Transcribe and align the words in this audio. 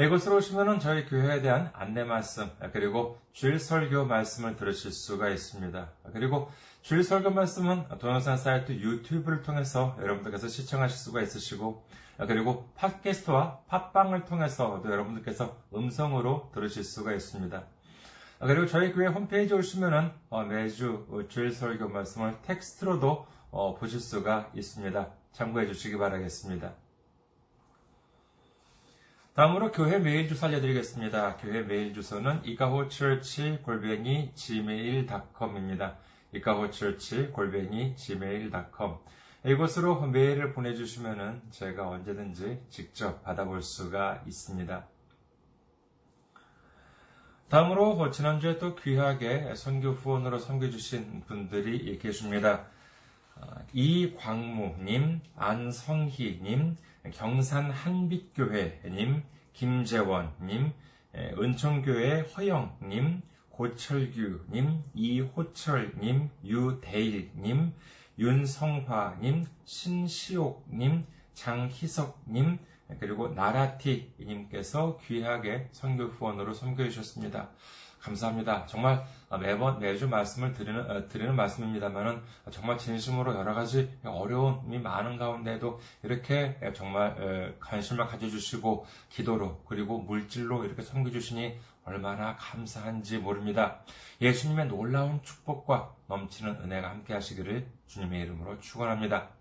이곳으로 0.00 0.36
오시면 0.36 0.78
저희 0.78 1.06
교회에 1.06 1.42
대한 1.42 1.70
안내 1.74 2.04
말씀, 2.04 2.48
그리고 2.72 3.18
주일 3.32 3.58
설교 3.58 4.04
말씀을 4.04 4.54
들으실 4.54 4.92
수가 4.92 5.28
있습니다. 5.28 5.90
그리고 6.12 6.52
주일 6.82 7.02
설교 7.02 7.30
말씀은 7.30 7.88
동영상 7.98 8.36
사이트 8.36 8.70
유튜브를 8.70 9.42
통해서 9.42 9.96
여러분들께서 10.00 10.46
시청하실 10.46 10.96
수가 10.96 11.20
있으시고, 11.22 11.84
그리고 12.28 12.68
팟캐스트와 12.76 13.62
팟빵을 13.66 14.24
통해서도 14.24 14.88
여러분들께서 14.88 15.56
음성으로 15.74 16.52
들으실 16.54 16.84
수가 16.84 17.12
있습니다. 17.12 17.64
그리고 18.38 18.66
저희 18.66 18.92
교회 18.92 19.08
홈페이지 19.08 19.52
오시면은 19.52 20.12
매주 20.48 21.26
주일 21.28 21.50
설교 21.50 21.88
말씀을 21.88 22.36
텍스트로도 22.42 23.26
보실 23.80 23.98
수가 23.98 24.52
있습니다. 24.54 25.08
참고해 25.32 25.66
주시기 25.66 25.98
바라겠습니다. 25.98 26.87
다음으로 29.38 29.70
교회 29.70 30.00
메일 30.00 30.26
주소 30.26 30.46
알려드리겠습니다. 30.46 31.36
교회 31.36 31.62
메일 31.62 31.94
주소는 31.94 32.44
이카호처치 32.44 33.60
골뱅이 33.62 34.32
gmail.com입니다. 34.34 35.96
이카호처치 36.34 37.28
골뱅이 37.28 37.94
gmail.com 37.94 38.96
이곳으로 39.46 40.00
메일을 40.08 40.52
보내주시면 40.54 41.42
제가 41.52 41.88
언제든지 41.88 42.64
직접 42.68 43.22
받아볼 43.22 43.62
수가 43.62 44.24
있습니다. 44.26 44.88
다음으로 47.48 48.10
지난주에 48.10 48.58
또 48.58 48.74
귀하게 48.74 49.54
선교 49.54 49.90
후원으로 49.90 50.40
섬겨주신 50.40 51.22
분들이 51.28 51.96
계십니다. 52.00 52.66
이광무님, 53.72 55.20
안성희님, 55.36 56.76
경산 57.12 57.70
한빛교회님, 57.70 59.22
김재원님, 59.52 60.72
은총교회 61.14 62.20
허영님, 62.20 63.22
고철규님, 63.50 64.84
이호철님, 64.94 66.30
유대일님, 66.44 67.72
윤성화님, 68.18 69.46
신시옥님, 69.64 71.06
장희석님, 71.34 72.58
그리고 73.00 73.28
나라티님께서 73.28 74.98
귀하게 75.04 75.68
선교 75.72 76.04
후원으로 76.04 76.54
섬겨주셨습니다. 76.54 77.50
감사합니다. 78.08 78.66
정말 78.66 79.04
매번 79.40 79.78
매주 79.78 80.08
말씀을 80.08 80.54
드리는 80.54 81.08
드리는 81.08 81.34
말씀입니다만은 81.36 82.22
정말 82.50 82.78
진심으로 82.78 83.34
여러 83.34 83.54
가지 83.54 83.90
어려움이 84.04 84.78
많은 84.78 85.18
가운데도 85.18 85.80
이렇게 86.02 86.58
정말 86.74 87.54
관심을 87.60 88.06
가져주시고 88.06 88.86
기도로 89.10 89.62
그리고 89.66 89.98
물질로 89.98 90.64
이렇게 90.64 90.82
섬겨주시니 90.82 91.58
얼마나 91.84 92.36
감사한지 92.36 93.18
모릅니다. 93.18 93.80
예수님의 94.20 94.66
놀라운 94.66 95.22
축복과 95.22 95.94
넘치는 96.06 96.56
은혜가 96.62 96.90
함께하시기를 96.90 97.66
주님의 97.86 98.22
이름으로 98.22 98.60
축원합니다. 98.60 99.37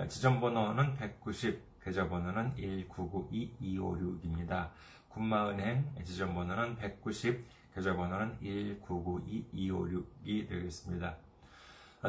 지점번호는 0.08 0.94
190, 0.96 1.81
계좌번호는 1.84 2.53
1992256입니다. 2.56 4.70
군마은행 5.09 5.96
지점번호는 6.03 6.75
190, 6.75 7.44
계좌번호는 7.74 8.38
1992256이 8.40 10.48
되겠습니다. 10.48 11.16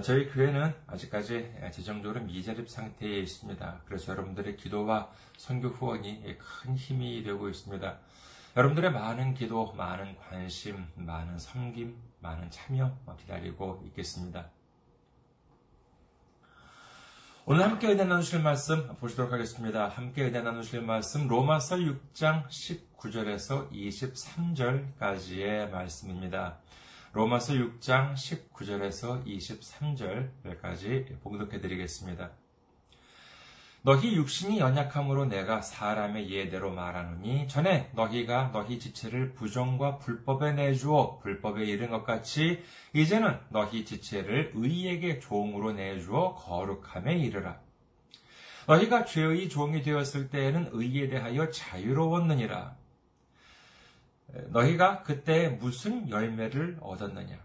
저희 0.03 0.29
교회는 0.29 0.75
아직까지 0.87 1.51
재정적으로 1.73 2.23
미자립 2.23 2.69
상태에 2.69 3.21
있습니다. 3.21 3.81
그래서 3.87 4.13
여러분들의 4.13 4.59
기도와 4.59 5.11
선교 5.39 5.69
후원이 5.69 6.37
큰 6.39 6.77
힘이 6.77 7.23
되고 7.23 7.49
있습니다. 7.49 7.99
여러분들의 8.57 8.93
많은 8.93 9.33
기도, 9.33 9.73
많은 9.73 10.17
관심, 10.17 10.85
많은 10.97 11.39
섬김, 11.39 11.97
많은 12.21 12.51
참여 12.51 12.97
기다리고 13.19 13.83
있겠습니다. 13.87 14.51
오늘 17.51 17.65
함께 17.65 17.87
은혜 17.87 18.05
나누실 18.05 18.43
말씀 18.43 18.95
보시도록 18.97 19.33
하겠습니다. 19.33 19.89
함께 19.89 20.25
은혜 20.25 20.43
나누실 20.43 20.83
말씀 20.83 21.27
로마서 21.29 21.77
6장 21.77 22.47
19절에서 22.49 23.71
23절까지의 23.73 25.71
말씀입니다. 25.71 26.59
로마서 27.15 27.55
6장 27.55 28.13
19절에서 28.13 29.25
23절까지 29.25 31.21
봉독해 31.23 31.61
드리겠습니다. 31.63 32.33
너희 33.83 34.17
육신이 34.17 34.59
연약함으로 34.59 35.27
내가 35.27 35.63
사람의 35.63 36.31
예대로 36.31 36.73
말하노니 36.73 37.47
전에 37.47 37.91
너희가 37.95 38.51
너희 38.53 38.79
지체를 38.79 39.35
부정과 39.35 39.99
불법에 39.99 40.53
내주어 40.53 41.19
불법에 41.19 41.65
이른 41.65 41.91
것 41.91 42.03
같이 42.05 42.63
이제는 42.93 43.39
너희 43.51 43.85
지체를 43.85 44.53
의에게 44.55 45.21
종으로 45.21 45.73
내주어 45.73 46.35
거룩함에 46.35 47.19
이르라. 47.19 47.61
너희가 48.67 49.05
죄의 49.05 49.49
종이 49.49 49.81
되었을 49.83 50.29
때에는 50.29 50.71
의에 50.73 51.09
대하여 51.09 51.51
자유로웠느니라. 51.51 52.77
너희가 54.49 55.05
그때 55.05 55.49
무슨 55.49 56.11
열매를 56.11 56.79
얻었느냐? 56.83 57.39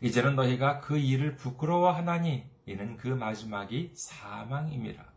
이제는 0.00 0.36
너희가 0.36 0.80
그 0.80 0.96
일을 0.96 1.36
부끄러워하나니 1.36 2.44
이는 2.66 2.96
그 2.96 3.08
마지막이 3.08 3.90
사망임이라. 3.94 5.11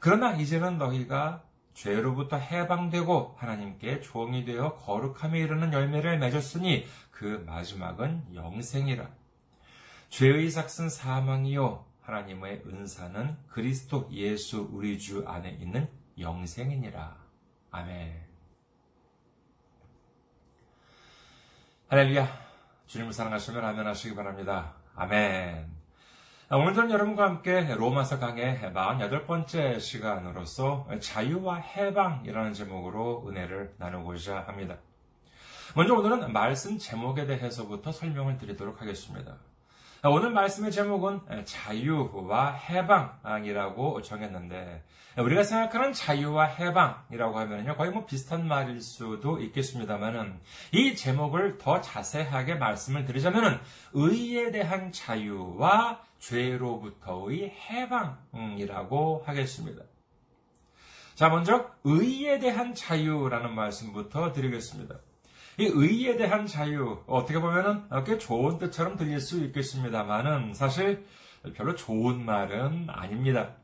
그러나 0.00 0.32
이제는 0.32 0.78
너희가 0.78 1.44
죄로부터 1.74 2.36
해방되고 2.36 3.36
하나님께 3.38 4.00
종이 4.00 4.44
되어 4.44 4.74
거룩함에 4.76 5.38
이르는 5.38 5.72
열매를 5.72 6.18
맺었으니 6.18 6.86
그 7.10 7.44
마지막은 7.46 8.34
영생이라. 8.34 9.08
죄의 10.08 10.50
삭은 10.50 10.88
사망이요 10.88 11.84
하나님의 12.00 12.62
은사는 12.66 13.36
그리스도 13.48 14.08
예수 14.10 14.68
우리 14.72 14.98
주 14.98 15.24
안에 15.28 15.50
있는 15.50 15.88
영생이니라. 16.18 17.16
아멘. 17.70 18.30
할렐루야. 21.88 22.26
주님을 22.86 23.12
사랑하시면 23.12 23.64
아멘 23.64 23.86
하시기 23.86 24.14
바랍니다. 24.14 24.74
아멘. 24.96 25.79
오늘은 26.52 26.90
여러분과 26.90 27.26
함께 27.26 27.60
로마서 27.76 28.18
강의 28.18 28.58
48번째 28.58 29.78
시간으로서 29.78 30.88
자유와 30.98 31.58
해방이라는 31.58 32.54
제목으로 32.54 33.24
은혜를 33.28 33.74
나누고자 33.78 34.46
합니다. 34.48 34.74
먼저 35.76 35.94
오늘은 35.94 36.32
말씀 36.32 36.76
제목에 36.76 37.26
대해서부터 37.26 37.92
설명을 37.92 38.36
드리도록 38.38 38.82
하겠습니다. 38.82 39.36
오늘 40.02 40.30
말씀의 40.30 40.72
제목은 40.72 41.20
자유와 41.44 42.50
해방이라고 42.54 44.02
정했는데 44.02 44.82
우리가 45.18 45.44
생각하는 45.44 45.92
자유와 45.92 46.46
해방이라고 46.46 47.38
하면요 47.38 47.76
거의 47.76 47.92
뭐 47.92 48.06
비슷한 48.06 48.48
말일 48.48 48.80
수도 48.80 49.38
있겠습니다만은 49.38 50.40
이 50.72 50.96
제목을 50.96 51.58
더 51.58 51.80
자세하게 51.80 52.56
말씀을 52.56 53.04
드리자면은 53.04 53.60
의에 53.92 54.50
대한 54.50 54.90
자유와 54.90 56.09
죄로부터의 56.20 57.50
해방이라고 57.50 59.24
하겠습니다. 59.26 59.82
자, 61.14 61.28
먼저 61.28 61.70
의에 61.84 62.38
대한 62.38 62.74
자유라는 62.74 63.54
말씀부터 63.54 64.32
드리겠습니다. 64.32 64.96
이 65.58 65.64
의에 65.64 66.16
대한 66.16 66.46
자유, 66.46 67.02
어떻게 67.06 67.38
보면은 67.38 67.84
꽤 68.06 68.16
좋은 68.16 68.56
뜻처럼 68.58 68.96
들릴 68.96 69.20
수 69.20 69.44
있겠습니다만은 69.44 70.54
사실 70.54 71.04
별로 71.54 71.74
좋은 71.74 72.24
말은 72.24 72.88
아닙니다. 72.88 73.56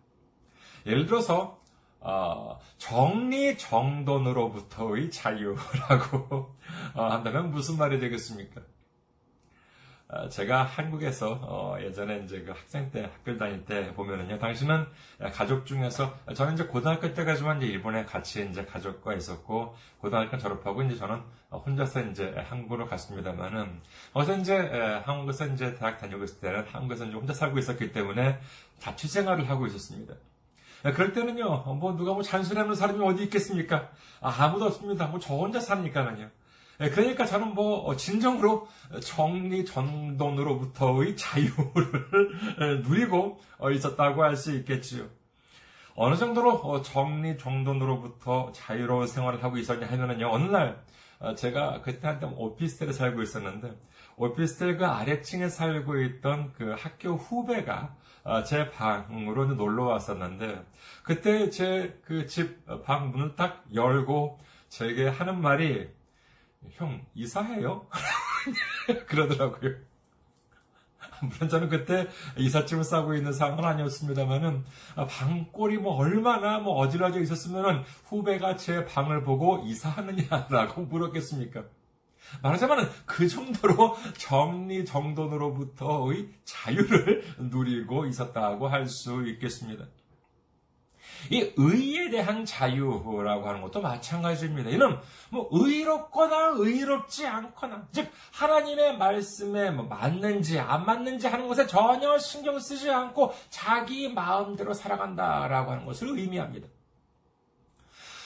예를 0.85 1.07
들어서, 1.07 1.63
어, 2.01 2.59
정리정돈으로부터의 2.79 5.11
자유라고 5.11 6.55
어, 6.95 6.95
한다면 7.11 7.51
무슨 7.51 7.79
말이 7.79 7.99
되겠습니까? 7.99 8.61
어, 10.09 10.29
제가 10.29 10.63
한국에서 10.63 11.41
어, 11.43 11.77
예전에 11.81 12.21
이제 12.25 12.41
그 12.43 12.53
학생 12.53 12.91
때 12.93 13.03
학교 13.03 13.37
다닐 13.37 13.65
때 13.65 13.93
보면은요, 13.95 14.39
당신은 14.39 14.87
가족 15.33 15.67
중에서 15.67 16.15
저는 16.33 16.55
이제 16.55 16.65
고등학교 16.65 17.13
때까지만 17.13 17.61
이제 17.61 17.67
일본에 17.67 18.05
같이 18.05 18.47
이제 18.49 18.65
가족과 18.65 19.15
있었고 19.15 19.75
고등학교 19.99 20.39
졸업하고 20.39 20.83
이제 20.85 20.97
저는 20.97 21.21
혼자서 21.51 22.03
이제 22.03 22.33
한국으로 22.49 22.87
갔습니다만은 22.87 23.81
어서 24.13 24.37
이제 24.37 24.57
한국에서 25.05 25.47
이제 25.49 25.75
대학 25.75 25.99
다니고 25.99 26.23
있을 26.23 26.39
때는 26.39 26.65
한국에서 26.69 27.07
이제 27.07 27.15
혼자 27.15 27.33
살고 27.33 27.59
있었기 27.59 27.91
때문에 27.93 28.39
자취 28.79 29.09
생활을 29.09 29.49
하고 29.51 29.67
있었습니다. 29.67 30.15
그럴 30.95 31.13
때는요, 31.15 31.65
뭐 31.81 31.97
누가 31.97 32.13
뭐 32.13 32.23
잔소리하는 32.23 32.77
사람이 32.77 33.05
어디 33.05 33.25
있겠습니까? 33.25 33.91
아, 34.21 34.49
무도 34.49 34.67
없습니다. 34.67 35.09
뭐 35.09 35.19
저 35.19 35.35
혼자 35.35 35.59
사니까는요. 35.59 36.31
예, 36.81 36.91
그러니까 36.91 37.25
저는 37.25 37.55
뭐 37.55 37.81
어, 37.85 37.97
진정으로 37.97 38.69
정리 39.03 39.65
전돈으로부터의 39.65 41.17
자유를 41.17 42.83
누리고 42.87 43.41
어, 43.59 43.71
있었다고 43.71 44.23
할 44.23 44.37
수 44.37 44.55
있겠지요. 44.57 45.05
어느 45.95 46.17
정도로 46.17 46.53
어, 46.57 46.83
정리 46.83 47.39
정돈으로부터 47.39 48.53
자유로운 48.53 49.07
생활을 49.07 49.43
하고 49.43 49.57
있었냐 49.57 49.87
하면은요. 49.87 50.29
어느 50.31 50.51
날 50.51 50.85
제가 51.37 51.81
그때 51.81 52.07
한때 52.09 52.27
오피스텔에 52.27 52.93
살고 52.93 53.23
있었는데 53.23 53.73
오피스텔 54.19 54.77
그 54.77 54.85
아래층에 54.87 55.49
살고 55.49 55.99
있던 56.03 56.53
그 56.53 56.75
학교 56.79 57.15
후배가 57.15 57.95
제 58.45 58.71
방으로 58.71 59.47
놀러 59.55 59.85
왔었는데 59.85 60.63
그때 61.03 61.49
제 61.49 61.99
그 62.05 62.27
집 62.27 62.67
방 62.85 63.11
문을 63.13 63.35
딱 63.35 63.65
열고 63.73 64.39
저에게 64.69 65.09
하는 65.09 65.41
말이 65.41 65.89
형, 66.73 67.05
이사해요? 67.15 67.87
그러더라고요. 69.07 69.75
물론 71.23 71.49
저는 71.49 71.69
그때 71.71 72.09
이삿짐을 72.37 72.85
싸고 72.85 73.15
있는 73.15 73.33
상황은 73.33 73.65
아니었습니다만은 73.65 74.65
방골이 75.09 75.79
뭐 75.79 75.95
얼마나 75.95 76.59
뭐 76.59 76.75
어지러져 76.75 77.21
있었으면은 77.21 77.83
후배가 78.05 78.57
제 78.57 78.85
방을 78.85 79.23
보고 79.25 79.63
이사하느냐라고 79.65 80.83
물었겠습니까? 80.87 81.65
말하자면 82.43 82.91
그 83.07 83.29
정도로 83.29 83.97
정리 84.19 84.85
정돈으로부터의 84.85 86.29
자유를 86.45 87.23
누리고 87.39 88.05
있었다고 88.07 88.69
할 88.69 88.87
수 88.89 89.27
있겠습니다. 89.27 89.87
이 91.31 91.53
의에 91.57 92.11
대한 92.11 92.45
자유라고 92.45 93.49
하는 93.49 93.61
것도 93.63 93.81
마찬가지입니다. 93.81 94.71
이는 94.71 94.99
뭐 95.31 95.49
의롭거나 95.51 96.55
의롭지 96.57 97.27
않거나, 97.27 97.89
즉 97.93 98.11
하나님의 98.33 98.99
말씀에 98.99 99.71
뭐 99.71 99.87
맞는지 99.87 100.59
안 100.59 100.87
맞는지 100.87 101.27
하는 101.27 101.49
것에 101.49 101.67
전혀 101.67 102.19
신경 102.19 102.59
쓰지 102.59 102.91
않고 102.91 103.35
자기 103.51 104.13
마음대로 104.13 104.75
살아간다라고 104.75 105.73
하는 105.73 105.87
것을 105.87 106.09
의미합니다. 106.09 106.69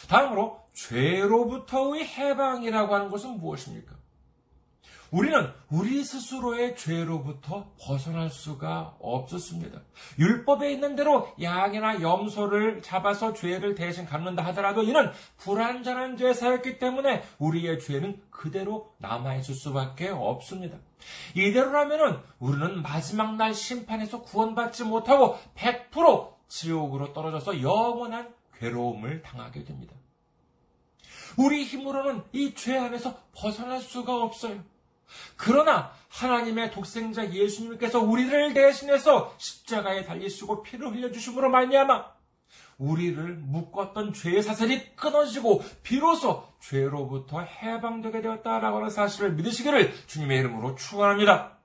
다음으로 0.08 0.60
죄로부터의 0.75 2.04
해방이라고 2.04 2.94
하는 2.94 3.10
것은 3.10 3.38
무엇입니까? 3.38 4.00
우리는 5.11 5.53
우리 5.71 6.05
스스로의 6.05 6.77
죄로부터 6.77 7.73
벗어날 7.81 8.31
수가 8.31 8.97
없었습니다. 9.01 9.81
율법에 10.19 10.71
있는 10.73 10.95
대로 10.95 11.29
양이나 11.43 12.01
염소를 12.01 12.81
잡아서 12.83 13.33
죄를 13.33 13.75
대신 13.75 14.07
갚는다 14.07 14.45
하더라도 14.47 14.83
이는 14.85 15.11
불완전한 15.39 16.17
죄사였기 16.17 16.79
때문에 16.79 17.25
우리의 17.39 17.81
죄는 17.81 18.23
그대로 18.31 18.93
남아있을 18.99 19.55
수밖에 19.55 20.11
없습니다. 20.11 20.79
이대로라면 21.35 22.23
우리는 22.39 22.83
마지막 22.83 23.35
날 23.35 23.53
심판에서 23.53 24.23
구원받지 24.23 24.85
못하고 24.85 25.37
100% 25.57 26.35
지옥으로 26.47 27.12
떨어져서 27.12 27.62
영원한 27.62 28.33
괴로움을 28.59 29.23
당하게 29.23 29.65
됩니다. 29.65 29.95
우리 31.37 31.65
힘으로는 31.65 32.23
이 32.33 32.55
죄 32.55 32.77
안에서 32.77 33.17
벗어날 33.35 33.81
수가 33.81 34.23
없어요. 34.23 34.62
그러나 35.37 35.93
하나님의 36.09 36.71
독생자 36.71 37.33
예수님께서 37.33 38.01
우리를 38.01 38.53
대신해서 38.53 39.35
십자가에 39.39 40.05
달리시고 40.05 40.62
피를 40.62 40.91
흘려주심으로 40.91 41.51
말미암아 41.51 42.21
우리를 42.79 43.37
묶었던 43.37 44.15
죄의 44.15 44.43
사슬이 44.43 44.97
끊어지고 44.97 45.62
비로소 45.83 46.49
죄로부터 46.61 47.41
해방되게 47.41 48.23
되었다라고 48.23 48.79
하는 48.79 48.91
사실을 48.91 49.33
믿으시기를 49.35 50.07
주님의 50.07 50.39
이름으로 50.39 50.75
축원합니다. 50.77 51.59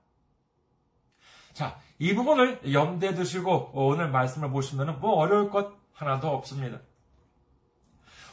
자, 1.53 1.79
이 1.99 2.13
부분을 2.13 2.73
염두에 2.73 3.15
두시고 3.15 3.71
오늘 3.73 4.09
말씀을 4.09 4.49
보시면 4.49 4.99
뭐 4.99 5.13
어려울 5.13 5.49
것 5.49 5.73
하나도 5.93 6.27
없습니다. 6.27 6.79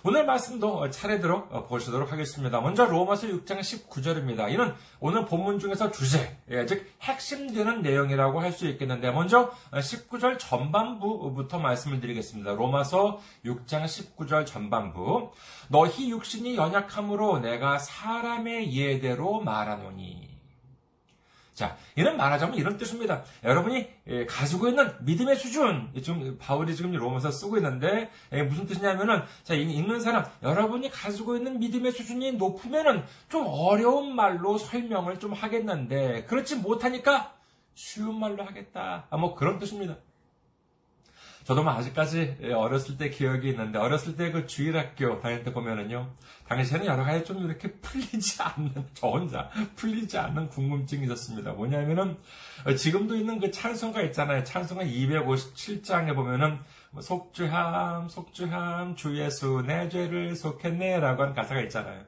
오늘 0.05 0.27
말씀도 0.27 0.91
차례대로 0.91 1.47
보시도록 1.69 2.11
하겠습니다. 2.11 2.61
먼저 2.61 2.85
로마서 2.87 3.29
6장 3.29 3.61
19절입니다. 3.61 4.51
이는 4.51 4.75
오늘 4.99 5.25
본문 5.27 5.61
중에서 5.61 5.93
주제, 5.93 6.39
예, 6.51 6.67
즉 6.67 6.91
핵심되는 7.03 7.83
내용이라고 7.83 8.41
할 8.41 8.53
수 8.53 8.67
있겠는데 8.67 9.13
먼저 9.13 9.51
19절 9.71 10.39
전반부부터 10.41 11.61
말씀을 11.61 12.01
드리겠습니다. 12.01 12.53
로마서 12.55 13.21
6장 13.45 13.85
19절 13.85 14.45
전반부. 14.45 15.31
너희 15.69 16.11
육신이 16.11 16.57
연약함으로 16.57 17.39
내가 17.39 17.79
사람의 17.79 18.75
예대로 18.77 19.41
말하노니 19.41 20.32
자, 21.55 21.77
이는 21.97 22.17
말하자면 22.17 22.57
이런 22.57 22.79
뜻입니다. 22.79 23.23
여러분이 23.45 23.89
예, 24.07 24.27
가지고 24.27 24.69
있는 24.69 24.91
믿음의 25.01 25.37
수준, 25.37 25.93
좀 26.03 26.39
바울이 26.41 26.75
지금 26.75 26.93
로마서 26.93 27.31
쓰고 27.31 27.59
있는데 27.59 28.11
예, 28.33 28.43
무슨 28.43 28.67
뜻이냐면은 28.67 29.23
자 29.43 29.55
읽는 29.55 30.01
사람 30.01 30.25
여러분이 30.43 30.91
가지고 30.91 31.37
있는 31.37 31.59
믿음의 31.59 31.93
수준이 31.93 32.33
높으면은 32.33 33.05
좀 33.29 33.47
어려운 33.47 34.15
말로 34.15 34.57
설명을 34.57 35.19
좀 35.19 35.33
하겠는데 35.35 36.25
그렇지 36.25 36.57
못하니까 36.57 37.35
쉬운 37.75 38.19
말로 38.19 38.45
하겠다. 38.45 39.07
아, 39.11 39.17
뭐 39.17 39.35
그런 39.35 39.59
뜻입니다. 39.59 39.97
저도 41.45 41.65
뭐 41.65 41.73
아직까지 41.73 42.37
예, 42.43 42.53
어렸을 42.53 42.97
때 42.97 43.11
기억이 43.11 43.49
있는데 43.51 43.79
어렸을 43.79 44.17
때 44.17 44.31
그 44.33 44.47
주일학교 44.47 45.21
다닐 45.21 45.43
때 45.43 45.53
보면은요 45.53 46.09
당시에는 46.49 46.87
여러 46.87 47.05
가지 47.05 47.25
좀 47.25 47.45
이렇게 47.45 47.73
풀리지 47.73 48.41
않는 48.43 48.87
저 48.95 49.09
혼자 49.09 49.51
풀리지 49.77 50.17
않는 50.19 50.49
궁금증이 50.49 51.05
있었습니다. 51.05 51.53
뭐냐면은 51.53 52.17
어, 52.67 52.75
지금도 52.75 53.17
있는 53.17 53.41
그 53.41 53.51
찬송가 53.51 54.03
있잖아요. 54.03 54.45
찬송가 54.45 54.85
257장에 54.85 56.15
보면은 56.15 56.61
뭐 56.91 57.03
속주함 57.03 58.09
속주함 58.09 58.95
주 58.97 59.19
예수 59.19 59.63
내 59.67 59.89
죄를 59.89 60.37
속했네라고 60.37 61.23
하는 61.23 61.35
가사가 61.35 61.61
있잖아요. 61.63 62.05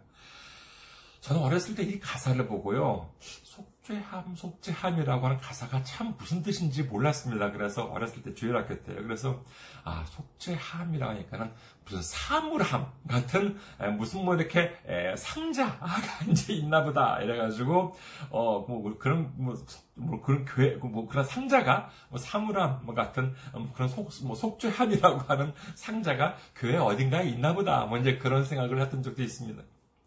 저는 1.20 1.40
어렸을 1.42 1.74
때 1.74 1.82
이 1.82 1.98
가사를 1.98 2.46
보고요. 2.46 3.10
속 3.18 3.73
죄함, 3.84 4.34
속죄함이라고 4.34 5.26
하는 5.26 5.36
가사가 5.36 5.82
참 5.82 6.14
무슨 6.16 6.42
뜻인지 6.42 6.84
몰랐습니다. 6.84 7.52
그래서 7.52 7.84
어렸을 7.84 8.22
때 8.22 8.34
주일학교 8.34 8.82
때요. 8.82 9.02
그래서 9.02 9.44
아 9.84 10.06
속죄함이라고 10.06 11.12
하니까는 11.12 11.52
무슨 11.84 12.00
사물함 12.00 12.90
같은 13.06 13.58
무슨 13.98 14.24
뭐 14.24 14.36
이렇게 14.36 14.72
상자가 15.18 15.86
이제 16.26 16.54
있나 16.54 16.82
보다 16.82 17.20
이래가지고 17.20 17.94
어뭐 18.30 18.66
뭐 18.66 18.96
그런 18.98 19.30
뭐, 19.36 19.54
뭐, 19.96 20.22
그런 20.22 20.46
교회 20.46 20.76
뭐 20.76 21.06
그런 21.06 21.22
상자가 21.26 21.90
뭐 22.08 22.18
사물함 22.18 22.80
뭐 22.84 22.94
같은 22.94 23.34
뭐 23.52 23.70
그런 23.74 23.88
속 23.90 24.08
뭐 24.22 24.34
속죄함이라고 24.34 25.20
하는 25.30 25.52
상자가 25.74 26.36
교회 26.56 26.78
어딘가에 26.78 27.28
있나 27.28 27.52
보다 27.52 27.84
뭐 27.84 27.98
이제 27.98 28.16
그런 28.16 28.44
생각을 28.44 28.80
했던 28.80 29.02
적도 29.02 29.22
있습니다. 29.22 29.62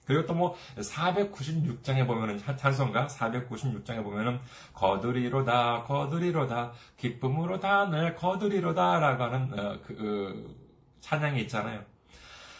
그리고 0.07 0.25
또 0.25 0.37
뭐 0.37 0.55
496장에 0.77 2.05
보면은 2.07 2.39
찬송가 2.57 3.07
496장에 3.07 4.03
보면은 4.03 4.39
거두리로다 4.73 5.83
거두리로다 5.83 6.73
기쁨으로다 6.97 7.89
늘 7.89 8.15
거두리로다라고 8.15 9.23
하는 9.23 9.59
어, 9.59 9.79
그, 9.85 9.95
그 9.95 10.55
찬양이 11.01 11.41
있잖아요. 11.41 11.83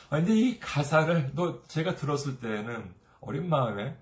근데 0.09 0.33
이 0.33 0.59
가사를 0.59 1.33
또 1.35 1.63
제가 1.67 1.95
들었을 1.95 2.39
때는 2.39 2.93
어린 3.19 3.49
마음에 3.49 3.95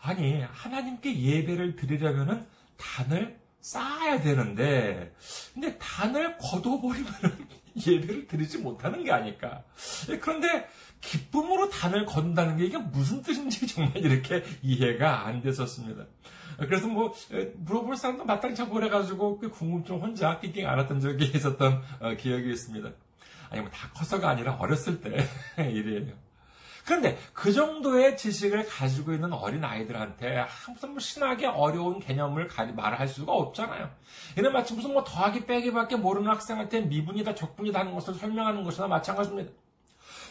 아니 0.00 0.42
하나님께 0.42 1.20
예배를 1.20 1.76
드리려면은 1.76 2.46
단을 2.76 3.40
쌓아야 3.60 4.20
되는데 4.20 5.14
근데 5.54 5.78
단을 5.78 6.36
걷어버리면은 6.38 7.46
예배를 7.86 8.26
드리지 8.26 8.58
못하는 8.58 9.04
게 9.04 9.12
아닐까. 9.12 9.62
예, 10.10 10.18
그런데 10.18 10.68
기쁨으로 11.02 11.68
단을 11.68 12.06
건다는 12.06 12.56
게 12.56 12.64
이게 12.64 12.78
무슨 12.78 13.20
뜻인지 13.22 13.66
정말 13.74 13.98
이렇게 13.98 14.42
이해가 14.62 15.26
안 15.26 15.42
됐었습니다. 15.42 16.04
그래서 16.58 16.86
뭐 16.86 17.14
물어볼 17.56 17.96
사람도 17.96 18.24
마땅히 18.24 18.54
참 18.54 18.70
오래가지고 18.72 19.38
그 19.38 19.50
궁금증 19.50 20.00
혼자 20.00 20.38
띵띵 20.40 20.66
안았던 20.66 21.00
적이 21.00 21.30
있었던 21.36 21.82
어, 22.00 22.14
기억이 22.14 22.50
있습니다. 22.50 22.90
아니 23.50 23.60
뭐 23.60 23.70
다 23.70 23.90
커서가 23.90 24.30
아니라 24.30 24.54
어렸을 24.54 25.00
때 25.00 25.26
일이에요. 25.58 26.14
그런데 26.84 27.16
그 27.32 27.52
정도의 27.52 28.16
지식을 28.16 28.66
가지고 28.66 29.12
있는 29.12 29.32
어린 29.32 29.62
아이들한테 29.62 30.44
무슨 30.68 30.90
뭐 30.90 30.98
신학의 30.98 31.46
어려운 31.46 32.00
개념을 32.00 32.48
말할 32.74 33.06
수가 33.06 33.32
없잖아요. 33.32 33.88
이는 34.36 34.52
마치 34.52 34.74
무슨 34.74 34.92
뭐 34.92 35.04
더하기 35.04 35.46
빼기밖에 35.46 35.96
모르는 35.96 36.28
학생한테 36.28 36.80
미분이다 36.82 37.36
적분이다 37.36 37.78
하는 37.78 37.94
것을 37.94 38.14
설명하는 38.14 38.64
것이나 38.64 38.88
마찬가지입니다. 38.88 39.52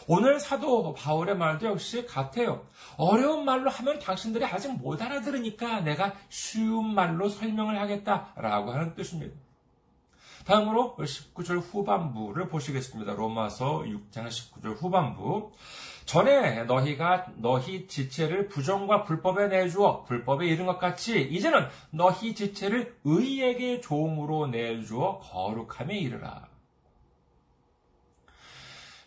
오늘 0.06 0.40
사도 0.40 0.94
바울의 0.94 1.36
말도 1.36 1.66
역시 1.66 2.06
같아요. 2.06 2.66
어려운 2.96 3.44
말로 3.44 3.70
하면 3.70 3.98
당신들이 3.98 4.44
아직 4.44 4.72
못 4.72 5.00
알아들으니까 5.00 5.80
내가 5.80 6.14
쉬운 6.28 6.94
말로 6.94 7.28
설명을 7.28 7.78
하겠다라고 7.80 8.72
하는 8.72 8.94
뜻입니다. 8.94 9.34
다음으로 10.44 10.96
19절 10.98 11.60
후반부를 11.60 12.48
보시겠습니다. 12.48 13.14
로마서 13.14 13.82
6장 13.82 14.26
19절 14.26 14.76
후반부. 14.76 15.52
전에 16.04 16.64
너희가 16.64 17.26
너희 17.36 17.86
지체를 17.86 18.48
부정과 18.48 19.04
불법에 19.04 19.46
내주어 19.46 20.02
불법에 20.02 20.46
이른 20.46 20.66
것 20.66 20.78
같이 20.78 21.20
이제는 21.20 21.68
너희 21.90 22.34
지체를 22.34 22.96
의에게 23.04 23.80
종으로 23.80 24.48
내주어 24.48 25.20
거룩함에 25.20 25.96
이르라. 25.96 26.51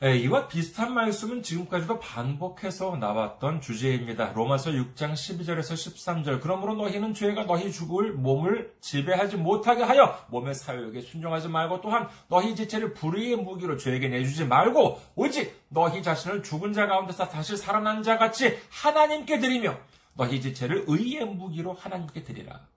예, 0.04 0.18
이와 0.18 0.50
비슷한 0.50 0.94
말씀은 0.94 1.42
지금까지도 1.42 2.00
반복해서 2.00 2.98
나왔던 2.98 3.62
주제입니다. 3.62 4.34
로마서 4.34 4.72
6장 4.72 5.14
12절에서 5.14 5.72
13절. 5.72 6.42
그러므로 6.42 6.75
너희는 6.75 7.14
죄가 7.14 7.46
너희 7.46 7.72
죽을 7.72 8.12
몸을 8.12 8.74
지배하지 8.82 9.38
못하게 9.38 9.84
하여 9.84 10.20
몸의 10.28 10.54
사욕에 10.54 11.00
순종하지 11.00 11.48
말고 11.48 11.80
또한 11.80 12.10
너희 12.28 12.58
지체를 12.58 12.94
불의의 12.94 13.38
무기로 13.38 13.78
죄에게 13.78 14.10
내주지 14.10 14.44
말고 14.44 15.00
오직 15.16 15.56
너희 15.70 16.04
자신을 16.04 16.44
죽은 16.44 16.74
자 16.74 16.88
가운데서 16.88 17.30
다시 17.30 17.56
살아난 17.56 18.04
자 18.04 18.18
같이 18.18 18.60
하나님께 18.70 19.40
드리며 19.40 19.78
너희 20.14 20.42
지체를 20.42 20.84
의의 20.88 21.25
무기로 21.25 21.72
하나님께 21.72 22.24
드리라. 22.24 22.68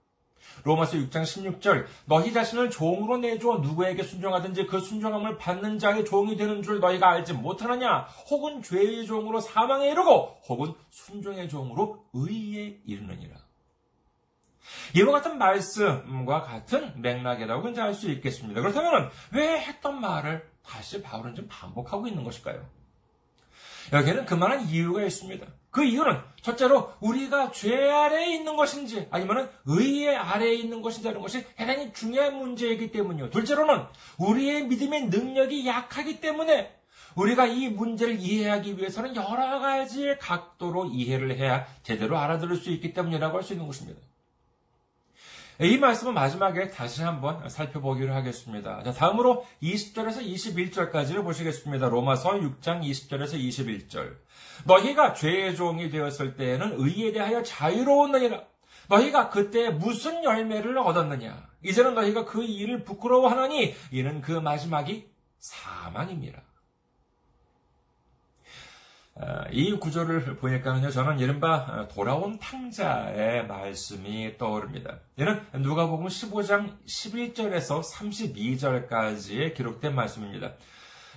로마서 0.63 0.97
6장 0.97 1.23
16절 1.23 1.85
너희 2.05 2.33
자신을 2.33 2.69
종으로 2.69 3.17
내줘 3.17 3.59
누구에게 3.61 4.03
순종하든지 4.03 4.67
그 4.67 4.79
순종함을 4.79 5.37
받는 5.37 5.79
자의 5.79 6.05
종이 6.05 6.35
되는 6.37 6.61
줄 6.61 6.79
너희가 6.79 7.09
알지 7.09 7.33
못하느냐 7.33 8.07
혹은 8.29 8.61
죄의 8.61 9.05
종으로 9.05 9.39
사망에 9.39 9.91
이르고 9.91 10.37
혹은 10.47 10.73
순종의 10.89 11.49
종으로 11.49 12.05
의에 12.13 12.79
이르느니라. 12.85 13.37
이와 14.95 15.11
같은 15.13 15.37
말씀과 15.37 16.41
같은 16.41 17.01
맥락이라고 17.01 17.69
이제 17.69 17.81
알 17.81 17.93
수 17.93 18.09
있겠습니다. 18.11 18.61
그렇다면 18.61 19.09
왜 19.33 19.59
했던 19.59 19.99
말을 19.99 20.47
다시 20.63 21.01
바울은 21.01 21.35
좀 21.35 21.47
반복하고 21.49 22.07
있는 22.07 22.23
것일까요? 22.23 22.65
여기에는 23.91 24.25
그만한 24.25 24.67
이유가 24.67 25.03
있습니다. 25.03 25.45
그 25.71 25.83
이유는 25.83 26.19
첫째로 26.41 26.93
우리가 26.99 27.51
죄 27.51 27.89
아래에 27.89 28.33
있는 28.33 28.55
것인지 28.55 29.07
아니면 29.11 29.49
의의 29.65 30.15
아래에 30.15 30.53
있는 30.55 30.81
것인지 30.81 31.07
하는 31.07 31.21
것이 31.21 31.45
대단히 31.55 31.93
중요한 31.93 32.37
문제이기 32.37 32.91
때문이요. 32.91 33.29
둘째로는 33.29 33.83
우리의 34.17 34.65
믿음의 34.65 35.05
능력이 35.07 35.67
약하기 35.67 36.21
때문에 36.21 36.75
우리가 37.15 37.45
이 37.45 37.69
문제를 37.69 38.19
이해하기 38.19 38.77
위해서는 38.77 39.15
여러 39.15 39.59
가지 39.59 40.15
각도로 40.19 40.85
이해를 40.85 41.37
해야 41.37 41.67
제대로 41.83 42.17
알아들을 42.17 42.55
수 42.55 42.69
있기 42.71 42.93
때문이라고 42.93 43.37
할 43.37 43.43
수 43.43 43.53
있는 43.53 43.67
것입니다. 43.67 43.99
이 45.61 45.77
말씀은 45.77 46.13
마지막에 46.13 46.69
다시 46.69 47.03
한번 47.03 47.49
살펴보기로 47.49 48.13
하겠습니다. 48.13 48.81
자, 48.83 48.93
다음으로 48.93 49.45
20절에서 49.61 50.25
21절까지를 50.25 51.21
보시겠습니다. 51.25 51.89
로마서 51.89 52.31
6장 52.39 52.81
20절에서 52.81 53.33
21절. 53.33 54.15
너희가 54.65 55.13
죄의 55.13 55.55
종이 55.55 55.89
되었을 55.89 56.35
때에는 56.35 56.75
의에 56.77 57.11
대하여 57.11 57.43
자유로웠느니라. 57.43 58.43
너희가 58.89 59.29
그때 59.29 59.69
무슨 59.69 60.23
열매를 60.23 60.77
얻었느냐? 60.77 61.47
이제는 61.63 61.93
너희가 61.93 62.25
그 62.25 62.43
일을 62.43 62.83
부끄러워하느니 62.83 63.75
이는 63.91 64.21
그 64.21 64.31
마지막이 64.31 65.09
사망입니다. 65.37 66.41
어, 69.15 69.43
이 69.51 69.73
구조를 69.73 70.37
보니까는요, 70.37 70.91
저는 70.91 71.19
이른바 71.19 71.89
돌아온 71.89 72.39
탕자의 72.39 73.47
말씀이 73.47 74.37
떠오릅니다. 74.37 74.99
이는 75.17 75.45
누가복음 75.53 76.07
15장 76.07 76.77
11절에서 76.85 77.83
32절까지의 77.83 79.55
기록된 79.55 79.93
말씀입니다. 79.93 80.53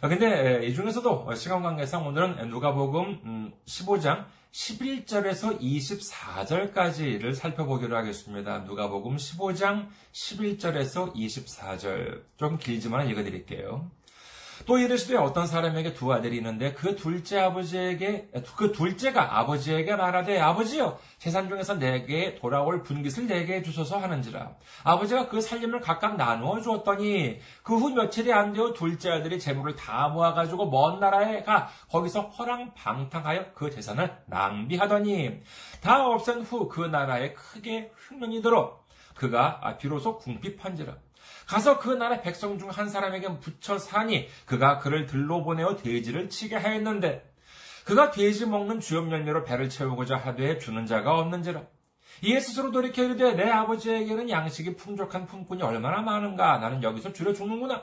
어, 0.02 0.08
근데 0.08 0.66
이 0.66 0.74
중에서도 0.74 1.32
시간 1.36 1.62
관계상 1.62 2.04
오늘은 2.04 2.48
누가복음 2.48 3.54
15장 3.64 4.18
음, 4.18 4.24
11절에서 4.50 5.60
24절까지를 5.60 7.36
살펴보기로 7.36 7.96
하겠습니다. 7.96 8.58
누가복음 8.58 9.14
15장 9.14 9.86
11절에서 10.12 11.14
24절. 11.14 12.24
좀 12.36 12.58
길지만 12.58 13.08
읽어드릴게요. 13.10 13.88
또 14.66 14.78
이르시되 14.78 15.16
어떤 15.16 15.46
사람에게 15.46 15.92
두 15.94 16.12
아들이 16.12 16.36
있는데 16.36 16.72
그 16.72 16.94
둘째 16.96 17.40
아버지에게 17.40 18.28
그 18.56 18.72
둘째가 18.72 19.38
아버지에게 19.38 19.96
말하되 19.96 20.38
아버지여 20.40 20.98
재산 21.18 21.48
중에서 21.48 21.74
내게 21.74 22.34
돌아올 22.36 22.82
분깃을 22.82 23.26
내게 23.26 23.62
주소서 23.62 23.98
하는지라. 23.98 24.52
아버지가 24.84 25.28
그 25.28 25.40
살림을 25.40 25.80
각각 25.80 26.16
나누어 26.16 26.60
주었더니 26.60 27.40
그 27.62 27.74
후 27.82 27.90
며칠이 27.90 28.32
안 28.32 28.52
되어 28.52 28.72
둘째 28.72 29.10
아들이 29.10 29.38
재물을 29.40 29.74
다 29.74 30.08
모아 30.08 30.34
가지고 30.34 30.70
먼 30.70 31.00
나라에 31.00 31.42
가 31.42 31.68
거기서 31.90 32.22
허랑방탕하여 32.22 33.52
그 33.54 33.70
재산을 33.70 34.16
낭비하더니 34.26 35.40
다 35.80 36.06
없앤 36.06 36.42
후 36.42 36.68
그 36.68 36.80
나라에 36.86 37.32
크게 37.32 37.90
흉년이 38.08 38.40
들어 38.42 38.80
그가 39.14 39.76
비로소 39.78 40.16
궁핍한지라 40.18 40.94
가서 41.46 41.78
그 41.78 41.90
나라 41.90 42.20
백성 42.20 42.58
중 42.58 42.70
한 42.70 42.88
사람에게 42.88 43.38
붙여 43.40 43.78
사니 43.78 44.28
그가 44.46 44.78
그를 44.78 45.06
들로 45.06 45.42
보내어 45.44 45.76
돼지를 45.76 46.30
치게 46.30 46.56
하였는데 46.56 47.30
그가 47.84 48.10
돼지 48.10 48.46
먹는 48.46 48.80
주염 48.80 49.10
열매로 49.10 49.44
배를 49.44 49.68
채우고자 49.68 50.16
하되 50.16 50.58
주는 50.58 50.86
자가 50.86 51.18
없는지라. 51.18 51.62
이에 52.22 52.38
스스로 52.38 52.70
돌이켜 52.70 53.02
이르되 53.02 53.34
내 53.34 53.50
아버지에게는 53.50 54.30
양식이 54.30 54.76
풍족한 54.76 55.26
품꾼이 55.26 55.62
얼마나 55.62 56.00
많은가. 56.02 56.58
나는 56.58 56.82
여기서 56.82 57.12
줄여 57.12 57.32
죽는구나. 57.34 57.82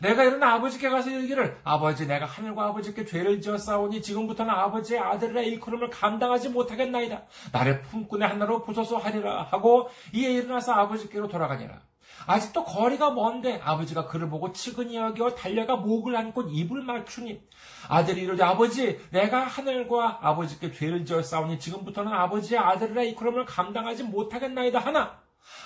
내가 0.00 0.22
이런 0.24 0.42
아버지께 0.42 0.90
가서 0.90 1.10
이르기를 1.10 1.58
아버지 1.64 2.06
내가 2.06 2.26
하늘과 2.26 2.66
아버지께 2.66 3.04
죄를 3.06 3.40
지었사오니 3.40 4.02
지금부터는 4.02 4.52
아버지의 4.52 5.00
아들의 5.00 5.48
일컬음을 5.48 5.90
감당하지 5.90 6.50
못하겠나이다. 6.50 7.22
나를 7.52 7.82
품꾼의 7.82 8.28
하나로 8.28 8.62
부숴서 8.64 9.00
하리라 9.00 9.42
하고 9.44 9.88
이에 10.12 10.30
일어나서 10.34 10.72
아버지께로 10.72 11.28
돌아가니라 11.28 11.80
아직도 12.26 12.64
거리가 12.64 13.10
먼데 13.10 13.60
아버지가 13.62 14.06
그를 14.06 14.28
보고 14.28 14.52
치근히 14.52 14.96
여겨 14.96 15.34
달려가 15.34 15.76
목을 15.76 16.16
안고 16.16 16.42
입을 16.50 16.82
맞추니 16.82 17.40
아들이 17.88 18.22
이르되 18.22 18.42
아버지 18.42 19.00
내가 19.10 19.40
하늘과 19.44 20.20
아버지께 20.22 20.72
죄를 20.72 21.04
지어 21.04 21.22
싸우니 21.22 21.58
지금부터는 21.58 22.12
아버지의 22.12 22.60
아들이라 22.60 23.02
이그럼을 23.02 23.44
감당하지 23.44 24.04
못하겠나이다 24.04 24.78
하나 24.78 25.22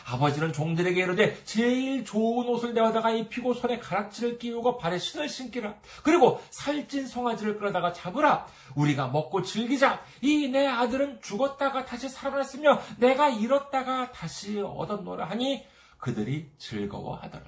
아버지는 0.09 0.53
종들에게 0.53 1.03
이르되 1.03 1.43
제일 1.45 2.05
좋은 2.05 2.47
옷을 2.49 2.73
내어다가 2.75 3.11
입히고 3.11 3.55
손에 3.55 3.79
가락지를 3.79 4.39
끼우고 4.39 4.79
발에 4.79 4.99
신을 4.99 5.29
신기라. 5.29 5.75
그리고 6.03 6.41
살찐 6.51 7.07
송아지를 7.07 7.59
끌어다가 7.59 7.93
잡으라. 7.93 8.47
우리가 8.75 9.09
먹고 9.09 9.43
즐기자. 9.43 10.01
이 10.23 10.49
내 10.49 10.67
아들은 10.67 11.21
죽었다가 11.23 11.85
다시 11.85 12.09
살아났으며 12.09 12.81
내가 12.99 13.29
잃었다가 13.29 14.13
다시 14.13 14.61
얻었노라 14.61 15.27
하니 15.27 15.67
그들이 16.07 16.49
즐거워하더라. 16.57 17.45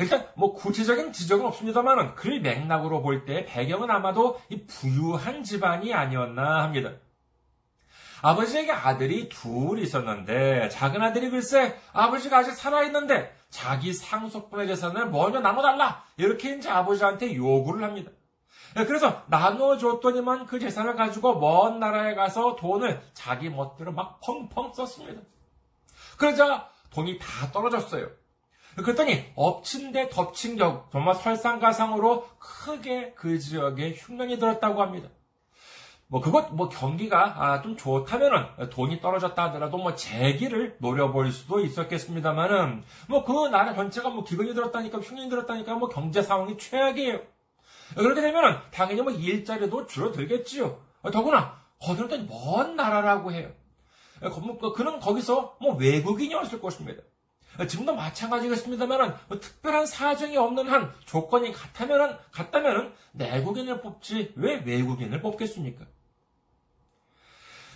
일단 0.00 0.28
뭐 0.34 0.52
구체적인 0.52 1.12
지적은 1.12 1.46
없습니다만은 1.46 2.14
글 2.14 2.40
맥락으로 2.40 3.00
볼 3.00 3.24
때 3.24 3.46
배경은 3.46 3.90
아마도 3.90 4.38
이 4.50 4.66
부유한 4.66 5.42
집안이 5.42 5.94
아니었나 5.94 6.62
합니다. 6.62 6.92
아버지에게 8.20 8.70
아들이 8.70 9.30
둘 9.30 9.78
있었는데 9.78 10.68
작은 10.68 11.00
아들이 11.02 11.30
글쎄 11.30 11.80
아버지가 11.94 12.38
아직 12.38 12.52
살아있는데 12.52 13.34
자기 13.48 13.94
상속분의 13.94 14.66
재산을 14.66 15.08
먼저 15.08 15.40
나눠달라 15.40 16.04
이렇게 16.18 16.54
이제 16.54 16.68
아버지한테 16.68 17.34
요구를 17.34 17.82
합니다. 17.82 18.10
예, 18.76 18.84
그래서 18.84 19.22
나눠줬더니만 19.26 20.46
그 20.46 20.58
재산을 20.58 20.94
가지고 20.94 21.38
먼 21.38 21.78
나라에 21.78 22.14
가서 22.14 22.56
돈을 22.56 23.00
자기 23.14 23.48
멋대로 23.48 23.92
막 23.92 24.20
펑펑 24.20 24.72
썼습니다. 24.72 25.22
그러자 26.16 26.68
돈이 26.90 27.18
다 27.18 27.50
떨어졌어요. 27.52 28.08
그랬더니 28.76 29.24
엎친 29.34 29.92
데 29.92 30.08
덮친 30.08 30.56
격, 30.56 30.90
정말 30.92 31.14
설상가상으로 31.14 32.28
크게 32.38 33.14
그 33.14 33.38
지역에 33.38 33.94
흉년이 33.96 34.38
들었다고 34.38 34.82
합니다. 34.82 35.08
뭐 36.10 36.20
그것 36.22 36.54
뭐 36.54 36.68
경기가 36.68 37.34
아, 37.36 37.60
좀 37.60 37.76
좋다면은 37.76 38.70
돈이 38.70 39.00
떨어졌다 39.00 39.44
하더라도 39.44 39.76
뭐 39.76 39.94
재기를 39.94 40.76
노려볼 40.80 41.30
수도 41.32 41.60
있었겠습니다만은 41.60 42.82
뭐 43.08 43.24
그 43.24 43.48
나라 43.48 43.74
전체가 43.74 44.08
뭐 44.08 44.24
기근이 44.24 44.54
들었다니까 44.54 44.98
흉년이 45.00 45.28
들었다니까 45.28 45.74
뭐 45.74 45.88
경제 45.88 46.22
상황이 46.22 46.56
최악이에요. 46.56 47.20
그렇게 47.94 48.20
되면은 48.20 48.58
당연히 48.70 49.02
뭐 49.02 49.12
일자리도 49.12 49.86
줄어들겠지요. 49.86 50.80
더구나 51.12 51.58
거기는 51.80 52.28
먼 52.28 52.76
나라라고 52.76 53.32
해요. 53.32 53.52
뭐 54.20 54.72
그는 54.72 55.00
거기서 55.00 55.56
뭐 55.60 55.74
외국인이었을 55.76 56.60
것입니다. 56.60 57.02
지금도 57.68 57.94
마찬가지겠습니다만은 57.94 59.14
뭐 59.28 59.40
특별한 59.40 59.86
사정이 59.86 60.36
없는 60.36 60.68
한 60.68 60.92
조건이 61.06 61.52
같다면은 61.52 62.16
같다면은 62.30 62.92
내국인을 63.12 63.80
뽑지 63.80 64.34
왜 64.36 64.62
외국인을 64.64 65.20
뽑겠습니까? 65.20 65.86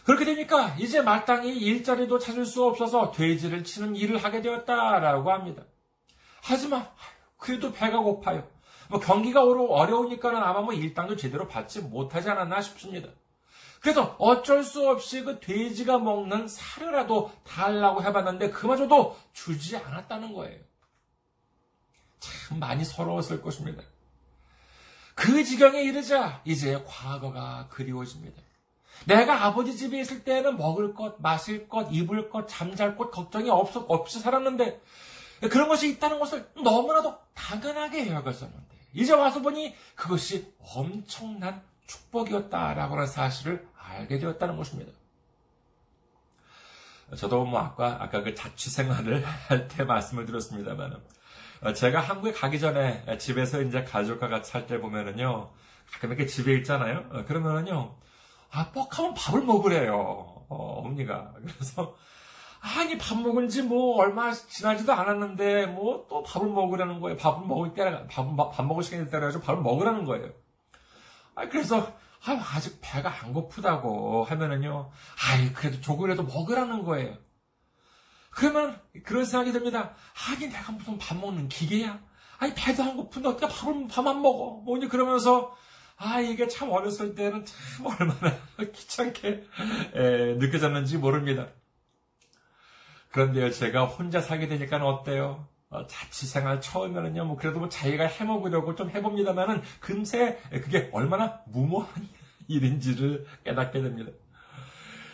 그렇게 0.04 0.25
되니까 0.25 0.75
이제 0.78 1.00
마땅히 1.00 1.57
일자리도 1.57 2.19
찾을 2.19 2.45
수 2.45 2.64
없어서 2.64 3.12
돼지를 3.12 3.64
치는 3.64 3.95
일을 3.97 4.19
하게 4.19 4.42
되었다라고 4.42 5.31
합니다. 5.33 5.64
하지만 6.42 6.88
그래도 7.37 7.73
배가 7.73 7.99
고파요. 7.99 8.49
뭐 8.92 9.00
경기가 9.00 9.42
어려우니까는 9.42 10.42
아마 10.42 10.61
뭐 10.61 10.75
일당도 10.75 11.16
제대로 11.16 11.49
받지 11.49 11.80
못하지 11.80 12.28
않았나 12.28 12.61
싶습니다. 12.61 13.08
그래서 13.80 14.14
어쩔 14.18 14.62
수 14.62 14.87
없이 14.87 15.22
그 15.22 15.40
돼지가 15.40 15.99
먹는 15.99 16.46
살이라도 16.46 17.32
달라고 17.42 18.02
해봤는데 18.02 18.50
그마저도 18.50 19.16
주지 19.32 19.78
않았다는 19.78 20.34
거예요. 20.34 20.61
참 22.20 22.61
많이 22.61 22.84
서러웠을 22.84 23.40
것입니다. 23.40 23.82
그 25.14 25.42
지경에 25.42 25.82
이르자 25.82 26.42
이제 26.44 26.84
과거가 26.87 27.68
그리워집니다. 27.70 28.42
내가 29.06 29.46
아버지 29.46 29.75
집에 29.75 30.00
있을 30.02 30.22
때는 30.22 30.58
먹을 30.58 30.92
것, 30.92 31.16
마실 31.18 31.66
것, 31.66 31.88
입을 31.90 32.28
것, 32.28 32.46
잠잘 32.46 32.99
것 32.99 33.11
걱정이 33.11 33.49
없, 33.49 33.75
없이 33.88 34.20
살았는데 34.20 34.82
그런 35.50 35.68
것이 35.68 35.88
있다는 35.88 36.20
것을 36.20 36.46
너무나도 36.62 37.16
당연하게 37.32 38.12
여겼었는데 38.12 38.72
이제 38.92 39.12
와서 39.12 39.40
보니 39.42 39.75
그것이 39.94 40.52
엄청난 40.75 41.62
축복이었다라고 41.87 42.94
하는 42.94 43.06
사실을 43.06 43.66
알게 43.78 44.18
되었다는 44.18 44.56
것입니다. 44.56 44.92
저도 47.16 47.44
뭐 47.44 47.61
아까 47.61 47.99
아까 48.00 48.22
그 48.22 48.34
자취 48.34 48.70
생활을 48.70 49.22
할 49.49 49.68
때 49.68 49.84
말씀을 49.84 50.25
드렸습니다만 50.25 50.99
제가 51.76 52.00
한국에 52.00 52.32
가기 52.32 52.58
전에 52.58 53.18
집에서 53.18 53.61
이제 53.62 53.84
가족과 53.84 54.28
같이 54.28 54.50
살 54.50 54.66
때 54.66 54.80
보면은요 54.80 55.50
가끔 55.92 56.08
이렇게 56.11 56.26
집에 56.26 56.54
있잖아요. 56.58 57.25
그러면은요 57.26 57.96
아 58.50 58.70
뻑하면 58.72 59.14
밥을 59.14 59.42
먹으래요 59.42 59.94
어, 60.49 60.80
어머니가 60.80 61.34
그래서 61.42 61.94
아니 62.62 62.97
밥 62.97 63.19
먹은 63.21 63.49
지 63.49 63.62
뭐 63.62 63.97
얼마 64.00 64.33
지나지도 64.33 64.92
않았는데 64.92 65.66
뭐 65.66 66.07
또 66.09 66.23
밥을 66.23 66.49
먹으라는 66.49 67.00
거예요. 67.00 67.16
밥을 67.16 67.47
먹을 67.47 67.75
때라 67.75 68.07
밥, 68.07 68.37
밥 68.52 68.64
먹을 68.66 68.83
시간이 68.83 69.04
됐다 69.07 69.19
그래가지고 69.19 69.45
밥을 69.45 69.62
먹으라는 69.62 70.04
거예요. 70.04 70.31
아 71.35 71.49
그래서 71.49 71.92
아, 72.25 72.40
아직 72.54 72.78
배가 72.81 73.12
안 73.25 73.33
고프다고 73.33 74.23
하면은요, 74.23 74.92
아이, 75.28 75.52
그래도 75.52 75.81
조금이라도 75.81 76.23
먹으라는 76.23 76.85
거예요. 76.85 77.16
그러면 78.31 78.81
그런 79.04 79.25
생각이 79.25 79.50
듭니다. 79.52 79.97
아니, 80.31 80.47
내가 80.49 80.71
무슨 80.71 80.99
밥 80.99 81.19
먹는 81.19 81.49
기계야? 81.49 82.00
아니, 82.38 82.54
배도 82.54 82.81
안 82.85 82.97
고픈데 82.97 83.28
어떻게 83.28 83.49
밥을, 83.49 83.88
밥 83.88 84.07
안 84.07 84.23
먹어? 84.23 84.62
뭐니, 84.64 84.87
그러면서, 84.88 85.52
아, 85.97 86.21
이게 86.21 86.47
참 86.47 86.71
어렸을 86.71 87.16
때는 87.16 87.45
참 87.45 87.87
얼마나 87.87 88.37
귀찮게 88.73 89.45
에, 89.95 90.35
느껴졌는지 90.37 90.99
모릅니다. 90.99 91.48
그런데요, 93.12 93.51
제가 93.51 93.85
혼자 93.85 94.20
살게 94.20 94.48
되니까 94.48 94.85
어때요? 94.85 95.46
어, 95.68 95.87
자취생활 95.87 96.61
처음에는요, 96.61 97.25
뭐, 97.25 97.37
그래도 97.37 97.59
뭐 97.59 97.68
자기가 97.68 98.07
해먹으려고 98.07 98.75
좀 98.75 98.90
해봅니다만은, 98.90 99.62
금세 99.81 100.38
그게 100.51 100.90
얼마나 100.92 101.40
무모한 101.46 102.09
일인지를 102.48 103.27
깨닫게 103.44 103.81
됩니다. 103.81 104.12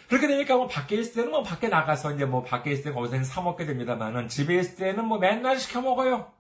그렇게 0.09 0.27
되니까 0.27 0.57
뭐 0.57 0.67
밖에 0.67 0.97
있을 0.97 1.15
때는 1.15 1.31
뭐 1.31 1.43
밖에 1.43 1.69
나가서 1.69 2.15
이제 2.15 2.25
뭐 2.25 2.43
밖에 2.43 2.73
있을 2.73 2.85
때는 2.85 2.99
어디서 2.99 3.25
사 3.25 3.43
먹게 3.43 3.67
됩니다만은 3.67 4.29
집에 4.29 4.59
있을 4.59 4.77
때는 4.77 5.05
뭐 5.05 5.19
맨날 5.19 5.59
시켜 5.59 5.83
먹어요. 5.83 6.33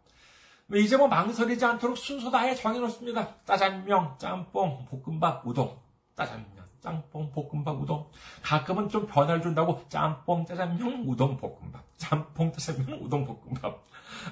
뭐 0.66 0.78
이제 0.78 0.96
뭐 0.96 1.06
망설이지 1.06 1.64
않도록 1.64 1.98
순서도 1.98 2.36
아예 2.36 2.54
정해놓습니다. 2.54 3.36
짜장면, 3.44 4.16
짬뽕, 4.18 4.86
볶음밥, 4.86 5.46
우동. 5.46 5.78
짜장면, 6.16 6.57
짬뽕, 6.80 7.30
볶음밥, 7.32 7.80
우동. 7.80 8.10
가끔은 8.42 8.88
좀 8.88 9.06
변화를 9.06 9.42
준다고 9.42 9.84
짬뽕, 9.88 10.46
짜장면, 10.46 11.04
우동, 11.06 11.36
볶음밥. 11.36 11.84
짬뽕, 11.96 12.52
짜장면, 12.52 13.00
우동, 13.00 13.24
볶음밥. 13.24 13.84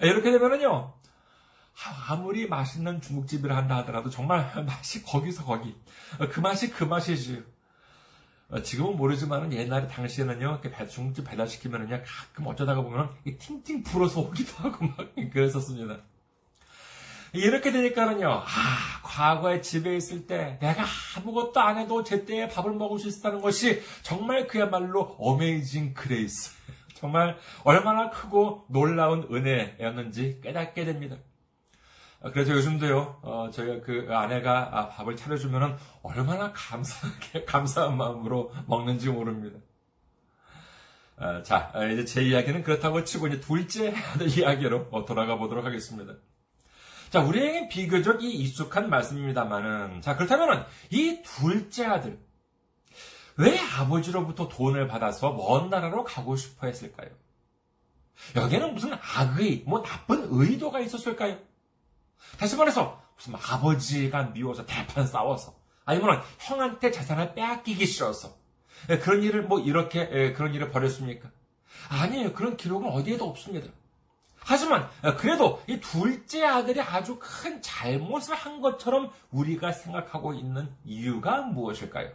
이렇게 0.02 0.30
되면은요, 0.30 0.92
아무리 2.08 2.48
맛있는 2.48 3.00
중국집을 3.00 3.54
한다 3.54 3.76
하더라도 3.78 4.10
정말 4.10 4.50
맛이 4.64 5.02
거기서 5.02 5.44
거기. 5.44 5.76
그 6.32 6.40
맛이 6.40 6.70
그 6.70 6.84
맛이지. 6.84 7.44
지금은 8.62 8.96
모르지만 8.96 9.52
옛날에 9.52 9.88
당시에는요, 9.88 10.60
배, 10.60 10.86
중국집 10.86 11.24
배달시키면은요, 11.24 12.02
가끔 12.04 12.46
어쩌다가 12.46 12.80
보면 12.82 13.10
팅팅 13.38 13.82
불어서 13.82 14.20
오기도 14.20 14.52
하고 14.58 14.86
막 14.86 14.96
그랬었습니다. 15.32 15.98
이렇게 17.36 17.72
되니까는요, 17.72 18.28
아, 18.28 18.46
과거에 19.02 19.60
집에 19.60 19.96
있을 19.96 20.26
때 20.26 20.58
내가 20.60 20.84
아무것도 21.16 21.60
안 21.60 21.78
해도 21.78 22.02
제때에 22.02 22.48
밥을 22.48 22.72
먹을 22.72 22.98
수 22.98 23.08
있었다는 23.08 23.40
것이 23.40 23.82
정말 24.02 24.46
그야말로 24.46 25.16
amazing 25.18 25.94
grace. 25.94 26.54
정말 26.94 27.36
얼마나 27.64 28.10
크고 28.10 28.66
놀라운 28.68 29.26
은혜였는지 29.30 30.40
깨닫게 30.42 30.84
됩니다. 30.84 31.16
그래서 32.32 32.52
요즘도요, 32.52 33.20
어, 33.22 33.50
저희 33.52 33.80
그 33.80 34.08
아내가 34.10 34.70
아, 34.72 34.88
밥을 34.88 35.16
차려주면은 35.16 35.76
얼마나 36.02 36.52
감사하게, 36.52 37.44
감사한 37.46 37.96
마음으로 37.96 38.52
먹는지 38.66 39.08
모릅니다. 39.10 39.58
어, 41.18 41.42
자, 41.42 41.72
이제 41.92 42.04
제 42.04 42.22
이야기는 42.22 42.62
그렇다고 42.62 43.04
치고 43.04 43.28
이제 43.28 43.40
둘째 43.40 43.94
이야기로 44.36 45.04
돌아가 45.06 45.36
보도록 45.36 45.64
하겠습니다. 45.64 46.14
자, 47.16 47.22
우리에겐 47.22 47.68
비교적 47.70 48.22
이 48.22 48.30
익숙한 48.30 48.90
말씀입니다만은, 48.90 50.02
자, 50.02 50.16
그렇다면은 50.16 50.64
이 50.90 51.22
둘째 51.22 51.86
아들, 51.86 52.18
왜 53.38 53.58
아버지로부터 53.58 54.48
돈을 54.48 54.86
받아서 54.86 55.32
먼 55.32 55.70
나라로 55.70 56.04
가고 56.04 56.36
싶어 56.36 56.66
했을까요? 56.66 57.08
여기에는 58.34 58.74
무슨 58.74 58.92
악의, 58.92 59.64
뭐 59.66 59.82
나쁜 59.82 60.28
의도가 60.28 60.80
있었을까요? 60.80 61.38
다시 62.38 62.54
말해서, 62.54 63.02
무슨 63.16 63.34
아버지가 63.34 64.24
미워서 64.34 64.66
대판 64.66 65.06
싸워서, 65.06 65.58
아니면 65.86 66.20
형한테 66.38 66.90
재산을 66.90 67.32
빼앗기기 67.32 67.86
싫어서, 67.86 68.36
예, 68.90 68.98
그런 68.98 69.22
일을 69.22 69.44
뭐 69.44 69.58
이렇게, 69.58 70.06
예, 70.12 70.32
그런 70.34 70.52
일을 70.52 70.70
벌였습니까? 70.70 71.30
아니에요. 71.88 72.34
그런 72.34 72.58
기록은 72.58 72.90
어디에도 72.90 73.26
없습니다. 73.26 73.68
하지만 74.48 74.88
예, 75.04 75.12
그래도 75.14 75.60
이 75.66 75.80
둘째 75.80 76.44
아들이 76.44 76.80
아주 76.80 77.18
큰 77.20 77.60
잘못을 77.60 78.36
한 78.36 78.60
것처럼 78.60 79.10
우리가 79.32 79.72
생각하고 79.72 80.34
있는 80.34 80.72
이유가 80.84 81.42
무엇일까요? 81.42 82.10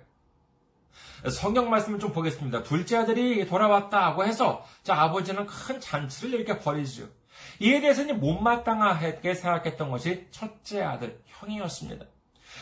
성경 1.29 1.69
말씀을 1.69 1.99
좀 1.99 2.13
보겠습니다. 2.13 2.63
둘째 2.63 2.97
아들이 2.97 3.45
돌아왔다고 3.45 4.23
해서 4.23 4.65
자 4.81 4.95
아버지는 5.01 5.45
큰 5.45 5.81
잔치를 5.81 6.39
이렇게 6.39 6.57
벌이죠. 6.57 7.09
이에 7.59 7.81
대해서 7.81 8.03
는 8.03 8.21
못마땅하게 8.21 9.33
생각했던 9.33 9.91
것이 9.91 10.27
첫째 10.31 10.83
아들 10.83 11.21
형이었습니다. 11.25 12.05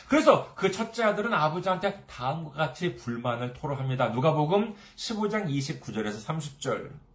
그래서 0.07 0.51
그 0.55 0.71
첫째 0.71 1.03
아들은 1.03 1.31
아버지한테 1.31 2.03
다음과 2.07 2.51
같이 2.51 2.95
불만을 2.95 3.53
토로합니다. 3.53 4.09
누가복음 4.09 4.73
15장 4.95 5.47
29절에서 5.47 6.25
30절. 6.25 7.08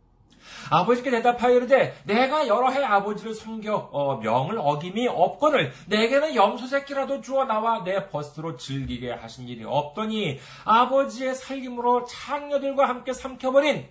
아버지께 0.71 1.11
대답하여 1.11 1.55
이르되 1.55 1.95
내가 2.05 2.47
여러 2.47 2.71
해 2.71 2.83
아버지를 2.83 3.35
섬겨 3.35 3.91
어, 3.93 4.17
명을 4.17 4.59
어김이 4.59 5.09
없거늘 5.09 5.73
내게는 5.87 6.35
염소 6.35 6.67
새끼라도 6.67 7.21
주어 7.21 7.45
나와 7.45 7.85
내 7.85 8.09
벗으로 8.09 8.57
즐기게 8.57 9.13
하신 9.13 9.49
일이 9.49 9.65
없더니 9.65 10.39
아버지의 10.65 11.35
살림으로 11.35 12.05
창녀들과 12.05 12.89
함께 12.89 13.13
삼켜버린 13.13 13.89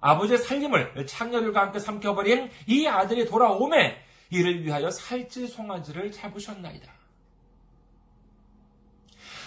아버지의 0.00 0.38
살림을 0.38 1.06
창녀들과 1.06 1.60
함께 1.60 1.78
삼켜버린 1.78 2.50
이 2.66 2.86
아들이 2.86 3.24
돌아오매 3.24 3.96
이를 4.30 4.64
위하여 4.64 4.90
살찔 4.90 5.46
송아지를 5.46 6.10
잡으셨나이다. 6.10 7.01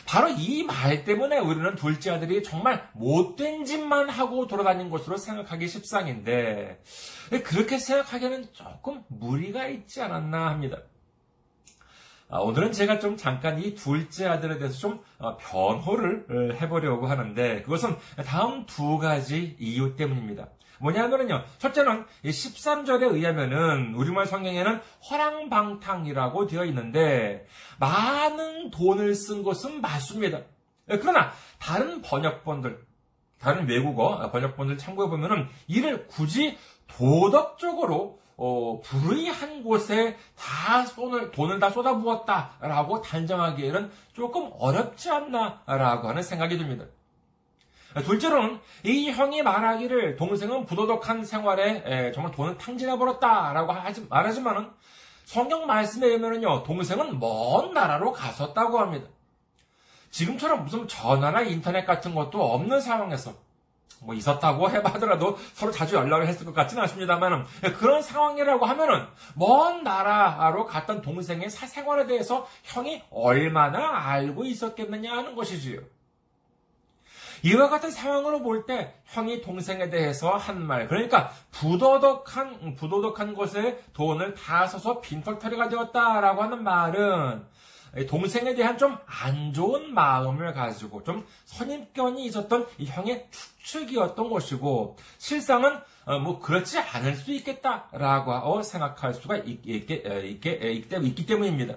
바로 0.05 0.29
이 0.29 0.63
말 0.63 1.03
때문에 1.03 1.39
우리는 1.39 1.75
둘째 1.75 2.11
아들이 2.11 2.43
정말 2.43 2.89
못된 2.93 3.65
짓만 3.65 4.09
하고 4.09 4.47
돌아다닌 4.47 4.89
것으로 4.89 5.17
생각하기 5.17 5.67
십상인데, 5.67 6.81
그렇게 7.43 7.77
생각하기에는 7.79 8.53
조금 8.53 9.03
무리가 9.07 9.67
있지 9.67 10.01
않았나 10.01 10.49
합니다. 10.49 10.77
아, 12.29 12.39
오늘은 12.39 12.71
제가 12.71 12.99
좀 12.99 13.17
잠깐 13.17 13.59
이 13.59 13.75
둘째 13.75 14.27
아들에 14.27 14.57
대해서 14.57 14.77
좀 14.77 14.99
어, 15.19 15.37
변호를 15.37 16.25
어, 16.29 16.53
해보려고 16.55 17.07
하는데, 17.07 17.61
그것은 17.61 17.95
다음 18.25 18.65
두 18.65 18.97
가지 18.97 19.55
이유 19.59 19.95
때문입니다. 19.95 20.49
뭐냐면요. 20.79 21.43
첫째는 21.57 22.05
13절에 22.23 23.13
의하면은 23.13 23.95
우리말 23.95 24.25
성경에는 24.25 24.81
허랑방탕이라고 25.09 26.47
되어 26.47 26.65
있는데 26.65 27.45
많은 27.79 28.71
돈을 28.71 29.15
쓴 29.15 29.43
것은 29.43 29.81
맞습니다. 29.81 30.41
그러나 30.87 31.31
다른 31.59 32.01
번역본들, 32.01 32.85
다른 33.39 33.67
외국어 33.67 34.29
번역본들 34.31 34.77
참고해 34.77 35.09
보면은 35.09 35.47
이를 35.67 36.07
굳이 36.07 36.57
도덕적으로 36.87 38.19
어, 38.37 38.81
불의한 38.81 39.63
곳에 39.63 40.17
다 40.37 40.85
손을, 40.85 41.31
돈을 41.31 41.59
다 41.59 41.69
쏟아부었다라고 41.69 43.01
단정하기에는 43.01 43.91
조금 44.13 44.51
어렵지 44.59 45.09
않나라고 45.09 46.09
하는 46.09 46.21
생각이 46.21 46.57
듭니다. 46.57 46.85
둘째로는 48.03 48.59
이 48.83 49.09
형이 49.11 49.41
말하기를 49.41 50.17
동생은 50.17 50.65
부도덕한 50.65 51.23
생활에 51.23 52.11
정말 52.13 52.31
돈을 52.33 52.57
탕진해 52.57 52.97
버렸다라고 52.97 53.71
하지, 53.71 54.05
말하지만은 54.09 54.69
성경 55.23 55.65
말씀에 55.65 56.07
의하면요 56.07 56.63
동생은 56.63 57.19
먼 57.19 57.73
나라로 57.73 58.11
갔었다고 58.11 58.79
합니다. 58.79 59.07
지금처럼 60.11 60.63
무슨 60.63 60.87
전화나 60.87 61.41
인터넷 61.41 61.85
같은 61.85 62.13
것도 62.15 62.41
없는 62.53 62.79
상황에서 62.79 63.33
뭐 64.01 64.13
있었다고 64.13 64.69
해봐더라도 64.71 65.37
서로 65.53 65.71
자주 65.71 65.95
연락을 65.95 66.27
했을 66.27 66.45
것 66.45 66.53
같지는 66.53 66.83
않습니다만 66.83 67.45
그런 67.77 68.01
상황이라고 68.01 68.65
하면은 68.65 69.07
먼 69.35 69.83
나라로 69.83 70.65
갔던 70.65 71.01
동생의 71.01 71.49
사생활에 71.49 72.05
대해서 72.05 72.47
형이 72.63 73.03
얼마나 73.09 74.05
알고 74.09 74.45
있었겠느냐 74.45 75.11
하는 75.11 75.35
것이지요. 75.35 75.79
이와 77.45 77.69
같은 77.69 77.91
상황으로 77.91 78.41
볼 78.41 78.65
때 78.65 78.95
형이 79.05 79.41
동생에 79.41 79.89
대해서 79.91 80.31
한 80.35 80.65
말, 80.65 80.87
그러니까 80.87 81.29
부도덕한, 81.51 82.75
부도덕한 82.75 83.35
것에 83.35 83.79
돈을 83.93 84.33
다 84.33 84.65
써서 84.65 84.99
빈털터리가 84.99 85.69
되었다라고 85.69 86.41
하는 86.41 86.63
말은 86.63 87.45
동생에 88.07 88.55
대한 88.55 88.77
좀 88.77 88.97
안 89.07 89.53
좋은 89.53 89.93
마음을 89.93 90.53
가지고 90.53 91.03
좀 91.03 91.25
선입견이 91.45 92.25
있었던 92.25 92.67
이 92.77 92.85
형의 92.85 93.27
추측이었던 93.31 94.29
것이고 94.29 94.97
실상은 95.17 95.79
어, 96.05 96.19
뭐 96.19 96.39
그렇지 96.39 96.79
않을 96.79 97.15
수도 97.15 97.31
있겠다라고 97.31 98.61
생각할 98.63 99.13
수가 99.13 99.37
있, 99.37 99.59
있, 99.65 99.89
있, 99.89 100.45
있기 100.45 101.25
때문입니다. 101.25 101.75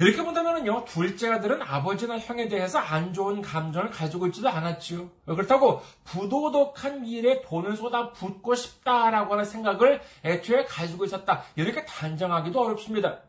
이렇게 0.00 0.22
본다면요, 0.22 0.84
둘째 0.86 1.30
아들은 1.30 1.62
아버지나 1.62 2.18
형에 2.18 2.48
대해서 2.48 2.78
안 2.78 3.12
좋은 3.12 3.40
감정을 3.42 3.90
가지고 3.90 4.26
있지도 4.26 4.48
않았지요. 4.48 5.08
그렇다고 5.26 5.82
부도덕한 6.04 7.06
일에 7.06 7.42
돈을 7.42 7.76
쏟아 7.76 8.12
붓고 8.12 8.54
싶다라고 8.56 9.34
하는 9.34 9.44
생각을 9.44 10.00
애초에 10.24 10.64
가지고 10.64 11.04
있었다. 11.04 11.44
이렇게 11.54 11.84
단정하기도 11.84 12.60
어렵습니다. 12.60 13.20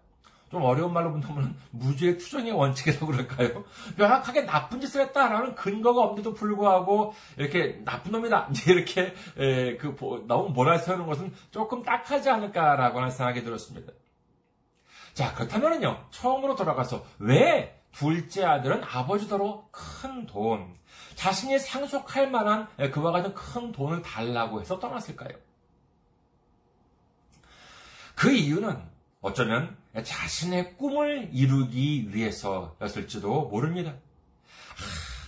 좀 0.49 0.63
어려운 0.63 0.93
말로 0.93 1.11
본다면 1.11 1.55
무죄의 1.71 2.17
투정의 2.17 2.51
원칙이라고 2.51 3.07
그럴까요? 3.07 3.63
명확하게 3.97 4.45
나쁜 4.45 4.79
짓을 4.79 5.01
했다라는 5.01 5.55
근거가 5.55 6.01
없는데도 6.01 6.33
불구하고 6.33 7.13
이렇게 7.37 7.81
나쁜 7.83 8.11
놈이다 8.11 8.49
이렇게 8.67 9.13
에, 9.37 9.77
그 9.77 9.95
너무 10.27 10.49
몰아 10.49 10.77
세우는 10.77 11.07
것은 11.07 11.33
조금 11.51 11.83
딱하지 11.83 12.29
않을까라고 12.29 12.99
하는 12.99 13.11
생각이 13.11 13.43
들었습니다. 13.43 13.91
자, 15.15 15.33
그렇다면요, 15.33 16.07
처음으로 16.11 16.55
돌아가서 16.55 17.05
왜 17.19 17.81
둘째 17.93 18.43
아들은 18.43 18.83
아버지더러 18.83 19.69
큰 19.71 20.25
돈, 20.25 20.75
자신이 21.15 21.57
상속할 21.57 22.29
만한 22.29 22.67
그와 22.91 23.13
같은 23.13 23.33
큰 23.33 23.71
돈을 23.71 24.01
달라고 24.01 24.59
해서 24.59 24.77
떠났을까요? 24.77 25.37
그 28.13 28.29
이유는 28.29 28.77
어쩌면 29.21 29.77
자신의 30.03 30.75
꿈을 30.75 31.29
이루기 31.31 32.13
위해서였을지도 32.13 33.47
모릅니다. 33.47 33.93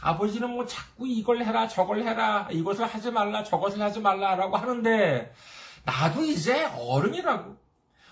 아, 0.02 0.17
버지는 0.17 0.50
뭐 0.50 0.65
자꾸 0.65 1.08
이걸 1.08 1.43
해라, 1.45 1.69
저걸 1.69 2.04
해라, 2.04 2.50
이것을 2.52 2.86
하지 2.86 3.10
말라, 3.10 3.43
저것을 3.43 3.82
하지 3.82 4.02
말라라고 4.02 4.58
하는데, 4.58 5.34
나도 5.86 6.23
이제 6.23 6.65
어른이라고. 6.65 7.67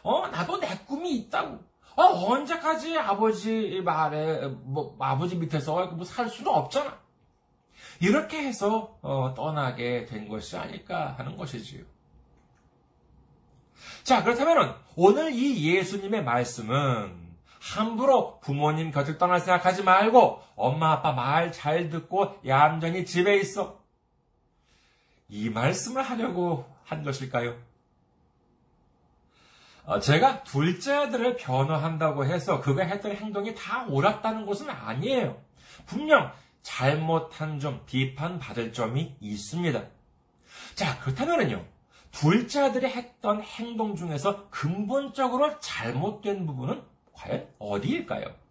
어, 0.06 0.28
나도 0.28 0.60
내 0.60 0.68
꿈이 0.86 1.15
있다고. 1.15 1.60
어, 1.96 2.04
언제까지 2.04 2.98
아버지 2.98 3.82
말에, 3.82 4.48
뭐, 4.48 4.96
아버지 5.00 5.36
밑에서 5.36 5.88
뭐 5.88 6.06
살 6.06 6.30
수는 6.30 6.52
없잖아. 6.52 7.00
이렇게 8.00 8.44
해서, 8.44 8.98
어, 9.02 9.34
떠나게 9.36 10.06
된 10.06 10.28
것이 10.28 10.56
아닐까 10.58 11.15
하는 11.18 11.36
것이지요. 11.38 11.84
자, 14.04 14.24
그렇다면 14.24 14.76
오늘 14.96 15.32
이 15.34 15.76
예수님의 15.76 16.24
말씀은 16.24 17.26
함부로 17.60 18.39
부모님 18.41 18.91
곁을 18.91 19.18
떠날 19.18 19.39
생각하지 19.39 19.82
말고 19.84 20.39
엄마 20.56 20.91
아빠 20.91 21.13
말 21.13 21.52
잘 21.52 21.89
듣고 21.89 22.36
얌전히 22.46 23.06
집에 23.06 23.38
있어. 23.38 23.80
이 25.30 25.50
말씀을 25.50 26.04
하려고 26.04 26.65
한 26.84 27.04
것일까요? 27.04 27.56
어, 29.86 30.00
제가 30.00 30.43
둘째 30.43 30.93
아들을 30.93 31.38
변호한다고 31.38 32.26
해서 32.26 32.60
그가 32.60 32.84
했던 32.84 33.15
행동이 33.15 33.54
다 33.54 33.86
옳았다는 33.88 34.45
것은 34.45 34.69
아니에요. 34.69 35.39
분명 35.86 36.32
잘못한 36.63 37.60
점, 37.60 37.84
비판받을 37.86 38.74
점이 38.74 39.15
있습니다. 39.19 39.84
자, 40.74 41.00
그렇다면요. 41.00 41.63
둘째 42.12 42.62
아들이 42.62 42.88
했던 42.88 43.41
행동 43.41 43.95
중에서 43.95 44.50
근본적으로 44.50 45.60
잘못된 45.60 46.48
부분은 46.48 46.82
과연 47.13 47.48
어디일까요? 47.60 48.44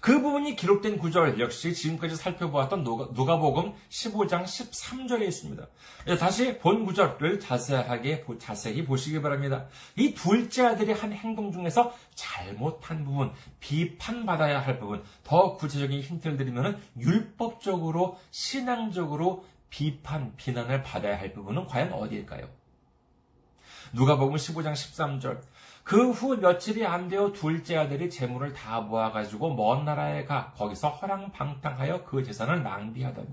그 0.00 0.20
부분이 0.20 0.56
기록된 0.56 0.98
구절 0.98 1.40
역시 1.40 1.72
지금까지 1.72 2.16
살펴보았던 2.16 2.84
누가 2.84 3.38
복음 3.38 3.72
15장 3.88 4.44
13절에 4.44 5.22
있습니다. 5.22 5.66
다시 6.18 6.58
본 6.58 6.84
구절을 6.84 7.40
자세하게 7.40 8.24
자세히 8.38 8.84
보시기 8.84 9.22
바랍니다. 9.22 9.66
이 9.96 10.14
둘째 10.14 10.66
아들이 10.66 10.92
한 10.92 11.12
행동 11.12 11.52
중에서 11.52 11.94
잘못한 12.14 13.04
부분, 13.04 13.32
비판받아야 13.60 14.60
할 14.60 14.78
부분, 14.78 15.02
더 15.22 15.56
구체적인 15.56 16.00
힌트를 16.00 16.36
드리면 16.36 16.80
율법적으로 16.98 18.18
신앙적으로 18.30 19.44
비판, 19.70 20.36
비난을 20.36 20.82
받아야 20.82 21.18
할 21.18 21.32
부분은 21.32 21.66
과연 21.66 21.92
어디일까요? 21.92 22.48
누가복음 23.92 24.36
15장 24.36 24.72
13절 24.72 25.40
그 25.84 26.10
후 26.12 26.38
며칠이 26.38 26.84
안 26.86 27.08
되어 27.08 27.32
둘째 27.32 27.76
아들이 27.76 28.08
재물을 28.08 28.54
다 28.54 28.80
모아가지고 28.80 29.54
먼 29.54 29.84
나라에 29.84 30.24
가 30.24 30.52
거기서 30.56 30.88
허랑방탕하여 30.88 32.04
그 32.04 32.24
재산을 32.24 32.62
낭비하더니. 32.62 33.28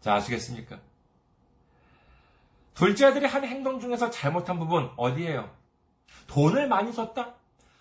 자, 0.00 0.14
아시겠습니까? 0.14 0.78
둘째 2.74 3.06
아들이 3.06 3.26
한 3.26 3.44
행동 3.44 3.78
중에서 3.78 4.10
잘못한 4.10 4.58
부분 4.58 4.90
어디예요? 4.96 5.50
돈을 6.26 6.68
많이 6.68 6.92
썼다? 6.92 7.34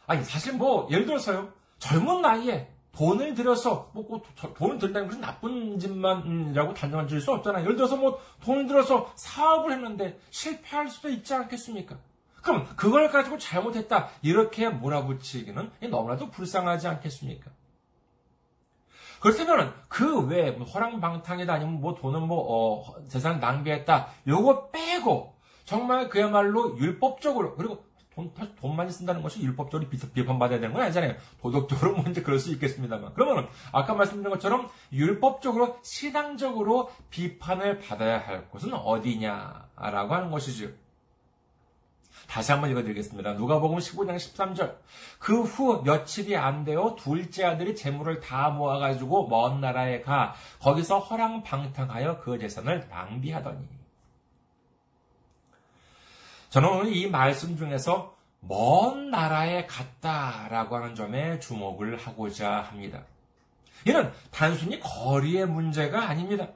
아니, 0.05 0.23
사실 0.23 0.53
뭐, 0.53 0.87
예를 0.91 1.05
들어서요. 1.05 1.51
젊은 1.79 2.21
나이에 2.21 2.71
돈을 2.91 3.33
들여서, 3.33 3.91
뭐, 3.93 4.05
뭐 4.07 4.23
돈을 4.55 4.77
들다는 4.77 5.07
것은 5.07 5.21
나쁜 5.21 5.79
짓만이라고 5.79 6.73
단정한 6.73 7.07
줄수 7.07 7.31
없잖아요. 7.31 7.63
예를 7.63 7.75
들어서 7.75 7.95
뭐, 7.97 8.19
돈을 8.43 8.67
들어서 8.67 9.11
사업을 9.15 9.71
했는데 9.71 10.19
실패할 10.29 10.89
수도 10.89 11.09
있지 11.09 11.33
않겠습니까? 11.33 11.97
그럼 12.47 12.65
그걸 12.77 13.11
가지고 13.11 13.37
잘못했다 13.37 14.09
이렇게 14.21 14.69
몰아붙이기는 14.69 15.71
너무나도 15.89 16.31
불쌍하지 16.31 16.87
않겠습니까? 16.87 17.51
그렇다면 19.19 19.73
그 19.89 20.25
외에 20.27 20.51
뭐 20.51 20.65
허랑방탕이다 20.65 21.53
아니면 21.53 21.81
뭐 21.81 21.95
돈은 21.95 22.21
뭐 22.21 22.45
어, 22.47 23.05
재산 23.09 23.41
낭비했다 23.41 24.07
요거 24.27 24.69
빼고 24.69 25.35
정말 25.65 26.07
그야말로 26.07 26.77
율법적으로 26.77 27.55
그리고 27.55 27.83
돈, 28.15 28.31
돈 28.33 28.75
많이 28.75 28.91
쓴다는 28.91 29.21
것이 29.21 29.41
율법적으로 29.41 29.89
비판받아야 29.89 30.59
되는 30.59 30.73
건 30.73 30.83
아니잖아요. 30.83 31.15
도덕적으로 31.41 31.97
먼저 32.01 32.23
그럴 32.23 32.39
수 32.39 32.51
있겠습니다만. 32.53 33.13
그러면 33.13 33.47
아까 33.71 33.93
말씀드린 33.93 34.31
것처럼 34.31 34.69
율법적으로 34.91 35.77
신앙적으로 35.83 36.89
비판을 37.11 37.79
받아야 37.79 38.17
할 38.17 38.49
곳은 38.49 38.73
어디냐라고 38.73 40.15
하는 40.15 40.31
것이죠. 40.31 40.69
다시 42.27 42.51
한번 42.51 42.69
읽어드리겠습니다. 42.71 43.33
누가복음 43.33 43.77
15장 43.77 44.15
13절. 44.17 44.75
그 45.19 45.41
후 45.43 45.81
며칠이 45.83 46.35
안 46.35 46.63
되어 46.65 46.95
둘째 46.99 47.45
아들이 47.45 47.75
재물을 47.75 48.19
다 48.19 48.49
모아가지고 48.49 49.27
먼 49.27 49.61
나라에 49.61 50.01
가 50.01 50.35
거기서 50.59 50.99
허랑방탕하여 50.99 52.19
그 52.19 52.37
재산을 52.37 52.87
낭비하더니. 52.89 53.67
저는 56.49 56.69
오늘 56.69 56.95
이 56.95 57.09
말씀 57.09 57.57
중에서 57.57 58.15
먼 58.39 59.09
나라에 59.09 59.65
갔다라고 59.65 60.75
하는 60.77 60.95
점에 60.95 61.39
주목을 61.39 61.97
하고자 61.97 62.61
합니다. 62.61 63.03
이는 63.85 64.11
단순히 64.31 64.79
거리의 64.79 65.45
문제가 65.45 66.09
아닙니다. 66.09 66.47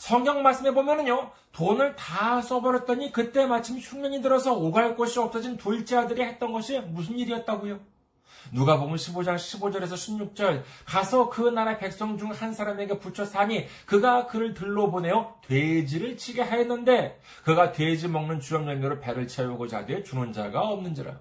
성경 0.00 0.42
말씀에 0.42 0.70
보면은요, 0.70 1.30
돈을 1.52 1.94
다 1.94 2.40
써버렸더니 2.40 3.12
그때 3.12 3.44
마침 3.44 3.76
흉년이 3.76 4.22
들어서 4.22 4.54
오갈 4.54 4.96
곳이 4.96 5.18
없어진 5.18 5.58
둘째 5.58 5.98
아들이 5.98 6.22
했던 6.22 6.52
것이 6.52 6.80
무슨 6.80 7.18
일이었다고요? 7.18 7.78
누가 8.50 8.78
보면 8.78 8.96
15장 8.96 9.34
15절에서 9.34 9.92
16절 10.34 10.62
가서 10.86 11.28
그 11.28 11.42
나라 11.50 11.76
백성 11.76 12.16
중 12.16 12.30
한 12.30 12.54
사람에게 12.54 12.98
붙여 12.98 13.26
사니 13.26 13.66
그가 13.84 14.26
그를 14.26 14.54
들로 14.54 14.90
보내어 14.90 15.34
돼지를 15.46 16.16
치게 16.16 16.40
하였는데 16.40 17.20
그가 17.44 17.72
돼지 17.72 18.08
먹는 18.08 18.40
주염 18.40 18.66
열매로 18.68 19.00
배를 19.00 19.28
채우고자 19.28 19.80
하되 19.80 20.02
주는 20.02 20.32
자가 20.32 20.62
없는지라 20.62 21.20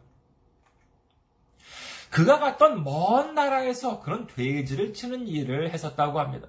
그가 2.12 2.39
갔던 2.39 2.86
먼 2.86 3.36
나라에서 3.36 4.00
그런 4.00 4.26
돼지를 4.26 4.94
치는 4.94 5.28
일을 5.28 5.72
했었다고 5.72 6.22
합니다. 6.22 6.48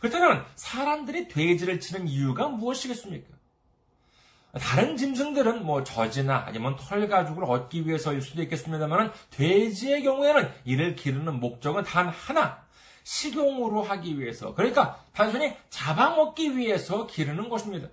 그렇다면 0.00 0.44
사람들이 0.54 1.28
돼지를 1.28 1.80
치는 1.80 2.08
이유가 2.08 2.48
무엇이겠습니까? 2.48 3.36
다른 4.60 4.96
짐승들은 4.96 5.64
뭐 5.64 5.84
젖이나 5.84 6.44
아니면 6.46 6.76
털 6.76 7.08
가죽을 7.08 7.44
얻기 7.44 7.86
위해서일 7.86 8.22
수도 8.22 8.42
있겠습니다만 8.42 9.12
돼지의 9.30 10.02
경우에는 10.02 10.50
이를 10.64 10.96
기르는 10.96 11.40
목적은 11.40 11.84
단 11.84 12.08
하나 12.08 12.64
식용으로 13.04 13.82
하기 13.82 14.18
위해서 14.18 14.54
그러니까 14.54 14.98
단순히 15.12 15.54
잡아먹기 15.70 16.56
위해서 16.56 17.06
기르는 17.06 17.48
것입니다. 17.48 17.88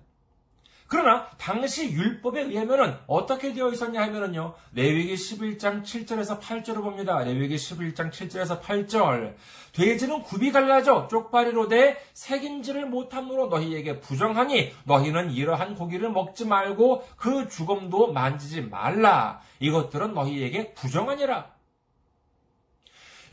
그러나 0.94 1.28
당시 1.40 1.92
율법에 1.92 2.42
의하면은 2.42 2.96
어떻게 3.08 3.52
되어 3.52 3.72
있었냐 3.72 4.00
하면은요. 4.00 4.54
레위기 4.74 5.16
11장 5.16 5.82
7절에서 5.82 6.40
8절을 6.40 6.84
봅니다. 6.84 7.18
레위기 7.24 7.56
11장 7.56 8.12
7절에서 8.12 8.62
8절. 8.62 9.34
돼지는 9.72 10.22
굽이 10.22 10.52
갈라져 10.52 11.08
쪽발이로 11.08 11.68
돼 11.68 11.98
색인지를 12.14 12.86
못함으로 12.86 13.48
너희에게 13.48 14.02
부정하니 14.02 14.72
너희는 14.84 15.32
이러한 15.32 15.74
고기를 15.74 16.12
먹지 16.12 16.46
말고 16.46 17.04
그 17.18 17.50
죽음도 17.50 18.14
만지지 18.14 18.62
말라. 18.62 19.42
이것들은 19.62 20.14
너희에게 20.14 20.76
부정하니라. 20.76 21.56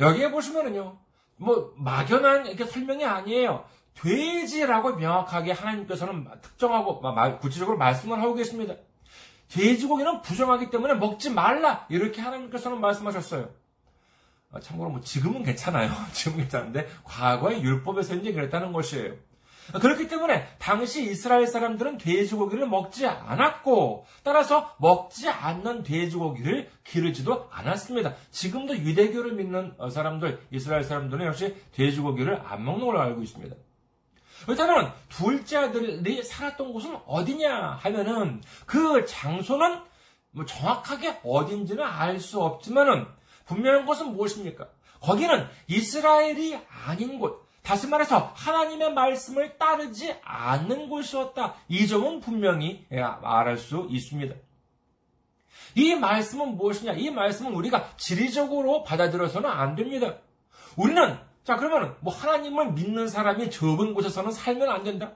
여기에 0.00 0.30
보시면은요. 0.30 0.96
뭐 1.36 1.74
막연한 1.76 2.46
이렇게 2.46 2.64
설명이 2.64 3.04
아니에요. 3.04 3.66
돼지라고 3.94 4.96
명확하게 4.96 5.52
하나님께서는 5.52 6.26
특정하고 6.40 7.00
구체적으로 7.40 7.76
말씀을 7.76 8.20
하고 8.20 8.34
계십니다. 8.34 8.74
돼지고기는 9.48 10.22
부정하기 10.22 10.70
때문에 10.70 10.94
먹지 10.94 11.30
말라 11.30 11.86
이렇게 11.88 12.20
하나님께서는 12.22 12.80
말씀하셨어요. 12.80 13.50
아, 14.52 14.60
참고로 14.60 14.90
뭐 14.90 15.00
지금은 15.00 15.42
괜찮아요. 15.42 15.90
지금은 16.12 16.38
괜찮은데 16.44 16.88
과거의 17.04 17.62
율법에서 17.62 18.16
이제 18.16 18.32
그랬다는 18.32 18.72
것이에요. 18.72 19.14
그렇기 19.80 20.08
때문에 20.08 20.48
당시 20.58 21.08
이스라엘 21.08 21.46
사람들은 21.46 21.98
돼지고기를 21.98 22.66
먹지 22.66 23.06
않았고 23.06 24.04
따라서 24.24 24.74
먹지 24.78 25.28
않는 25.28 25.84
돼지고기를 25.84 26.68
기르지도 26.82 27.48
않았습니다. 27.52 28.14
지금도 28.32 28.76
유대교를 28.76 29.34
믿는 29.34 29.74
사람들, 29.88 30.40
이스라엘 30.50 30.82
사람들은 30.82 31.24
역시 31.26 31.54
돼지고기를 31.72 32.42
안 32.44 32.64
먹는 32.64 32.84
걸로 32.84 33.00
알고 33.00 33.22
있습니다. 33.22 33.54
그렇다면 34.46 34.92
둘째 35.08 35.58
아들이 35.58 36.22
살았던 36.22 36.72
곳은 36.72 36.96
어디냐 37.06 37.78
하면은 37.82 38.42
그 38.66 39.04
장소는 39.06 39.80
뭐 40.32 40.44
정확하게 40.44 41.20
어딘지는 41.24 41.84
알 41.84 42.20
수 42.20 42.40
없지만은 42.40 43.06
분명한 43.46 43.86
것은 43.86 44.12
무엇입니까? 44.12 44.68
거기는 45.00 45.48
이스라엘이 45.66 46.58
아닌 46.86 47.18
곳, 47.18 47.48
다시 47.62 47.86
말해서 47.86 48.32
하나님의 48.34 48.92
말씀을 48.92 49.58
따르지 49.58 50.14
않는 50.22 50.88
곳이었다. 50.88 51.54
이 51.68 51.86
점은 51.86 52.20
분명히 52.20 52.86
말할 52.90 53.58
수 53.58 53.86
있습니다. 53.90 54.34
이 55.74 55.94
말씀은 55.94 56.56
무엇이냐? 56.56 56.92
이 56.92 57.10
말씀은 57.10 57.54
우리가 57.54 57.96
지리적으로 57.96 58.82
받아들여서는 58.84 59.48
안 59.48 59.74
됩니다. 59.74 60.16
우리는 60.76 61.18
자, 61.50 61.56
그러면 61.56 61.96
뭐 61.98 62.14
하나님을 62.14 62.74
믿는 62.74 63.08
사람이 63.08 63.50
적은 63.50 63.92
곳에서는 63.92 64.30
살면 64.30 64.68
안 64.68 64.84
된다? 64.84 65.14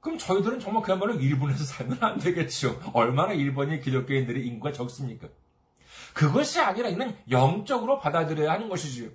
그럼 0.00 0.18
저희들은 0.18 0.58
정말 0.58 0.82
그야말로 0.82 1.14
일본에서 1.14 1.62
살면 1.62 1.98
안 2.00 2.18
되겠죠. 2.18 2.80
얼마나 2.92 3.34
일본이 3.34 3.80
기독교인들의 3.80 4.44
인구가 4.44 4.72
적습니까? 4.72 5.28
그것이 6.12 6.58
아니라 6.58 6.88
이는 6.88 7.16
영적으로 7.30 8.00
받아들여야 8.00 8.50
하는 8.50 8.68
것이지요. 8.68 9.10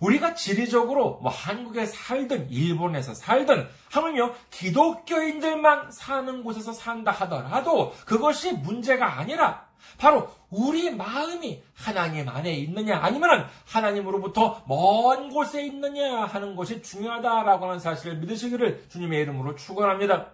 우리가 0.00 0.32
지리적으로 0.32 1.18
뭐 1.20 1.30
한국에 1.30 1.84
살든 1.84 2.48
일본에서 2.48 3.12
살든 3.12 3.68
하물며 3.90 4.34
기독교인들만 4.50 5.92
사는 5.92 6.44
곳에서 6.44 6.72
산다 6.72 7.10
하더라도 7.10 7.92
그것이 8.06 8.54
문제가 8.54 9.18
아니라 9.18 9.65
바로 9.98 10.30
우리 10.50 10.90
마음이 10.90 11.62
하나님 11.74 12.28
안에 12.28 12.52
있느냐 12.54 12.98
아니면 12.98 13.48
하나님으로부터 13.66 14.62
먼 14.66 15.30
곳에 15.30 15.64
있느냐 15.64 16.24
하는 16.24 16.56
것이 16.56 16.82
중요하다라고 16.82 17.66
하는 17.66 17.78
사실을 17.78 18.16
믿으시기를 18.18 18.86
주님의 18.88 19.22
이름으로 19.22 19.56
축원합니다. 19.56 20.32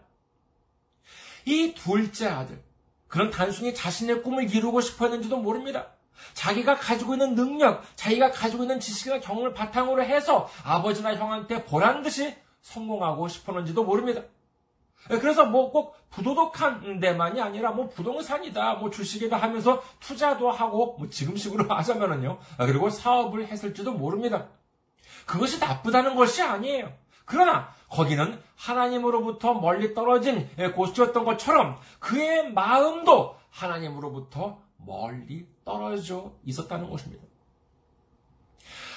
이 1.45 1.75
둘째 1.75 2.29
아들 2.29 2.63
그는 3.09 3.31
단순히 3.31 3.75
자신의 3.75 4.23
꿈을 4.23 4.55
이루고 4.55 4.81
싶어 4.81 5.07
했는지도 5.07 5.37
모릅니다. 5.37 5.89
자기가 6.35 6.77
가지고 6.77 7.15
있는 7.15 7.35
능력, 7.35 7.83
자기가 7.97 8.31
가지고 8.31 8.63
있는 8.63 8.81
지식이나 8.81 9.21
경험을 9.21 9.55
바탕으로 9.55 10.03
해서 10.05 10.49
아버지나 10.65 11.17
형한테 11.17 11.65
보란 11.65 12.03
듯이 12.03 12.35
성공하고 12.63 13.29
싶었는지도 13.29 13.85
모릅니다. 13.85 14.23
그래서 15.09 15.45
뭐 15.45 15.73
꼭 15.73 15.97
부도덕한 16.13 17.01
데만이 17.01 17.41
아니라 17.41 17.73
뭐 17.73 17.89
부동산이다, 17.89 18.75
뭐 18.75 18.91
주식이다 18.91 19.37
하면서 19.37 19.83
투자도 20.01 20.51
하고 20.51 20.97
뭐 20.99 21.09
지금식으로 21.09 21.65
하자면은요. 21.75 22.39
그리고 22.59 22.91
사업을 22.91 23.47
했을지도 23.47 23.93
모릅니다. 23.93 24.49
그것이 25.27 25.59
나쁘다는 25.59 26.15
것이 26.15 26.43
아니에요. 26.43 26.93
그러나 27.25 27.73
거기는 27.89 28.41
하나님으로부터 28.57 29.55
멀리 29.55 29.95
떨어진 29.95 30.49
곳이었던 30.75 31.25
것처럼 31.25 31.79
그의 31.99 32.53
마음도 32.53 33.37
하나님으로부터 33.51 34.61
멀리 34.77 35.47
떨어져 35.65 36.33
있었다는 36.45 36.91
것입니다. 36.91 37.23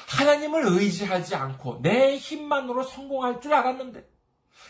하나님을 0.09 0.65
의지하지 0.65 1.35
않고 1.35 1.81
내 1.81 2.17
힘만으로 2.17 2.83
성공할 2.83 3.41
줄 3.41 3.53
알았는데 3.53 4.14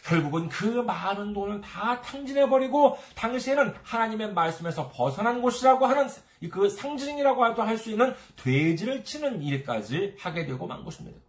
결국은 0.05 0.49
그 0.49 0.65
많은 0.65 1.33
돈을 1.33 1.61
다 1.61 1.99
탕진해버리고 2.01 2.97
당시에는 3.15 3.73
하나님의 3.83 4.33
말씀에서 4.33 4.89
벗어난 4.89 5.41
곳이라고 5.41 5.85
하는 5.87 6.07
그 6.51 6.69
상징이라고 6.69 7.43
할수 7.43 7.89
있는 7.89 8.13
돼지를 8.35 9.03
치는 9.03 9.41
일까지 9.41 10.15
하게 10.19 10.45
되고 10.45 10.67
만 10.67 10.85
것입니다. 10.85 11.19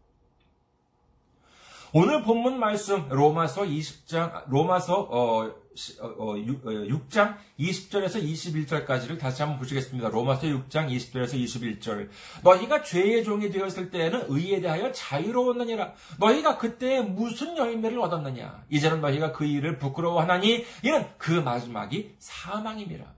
오늘 1.93 2.23
본문 2.23 2.59
말씀 2.59 3.09
로마서 3.09 3.63
20장 3.63 4.45
로마서 4.49 5.09
어, 5.11 5.55
6장 5.77 6.01
어, 6.01 7.39
20절에서 7.59 8.17
어, 8.17 8.87
21절까지를 8.87 9.19
다시 9.19 9.43
한번 9.43 9.59
보시겠습니다. 9.59 10.09
로마서 10.09 10.47
6장 10.47 10.91
20절에서 10.91 11.35
21절. 11.35 12.09
너희가 12.43 12.83
죄의 12.83 13.25
종이 13.25 13.51
되었을 13.51 13.91
때에는 13.91 14.27
의에 14.29 14.61
대하여 14.61 14.91
자유로웠느니라. 14.91 15.93
너희가 16.19 16.57
그때 16.59 17.03
무슨 17.03 17.57
열매를 17.57 18.01
얻었느냐? 18.01 18.65
이제는 18.71 19.01
너희가 19.01 19.33
그 19.33 19.45
일을 19.45 19.79
부끄러워하나니 19.79 20.65
이는 20.83 21.07
그 21.19 21.31
마지막이 21.31 22.17
사망임이라. 22.19 23.15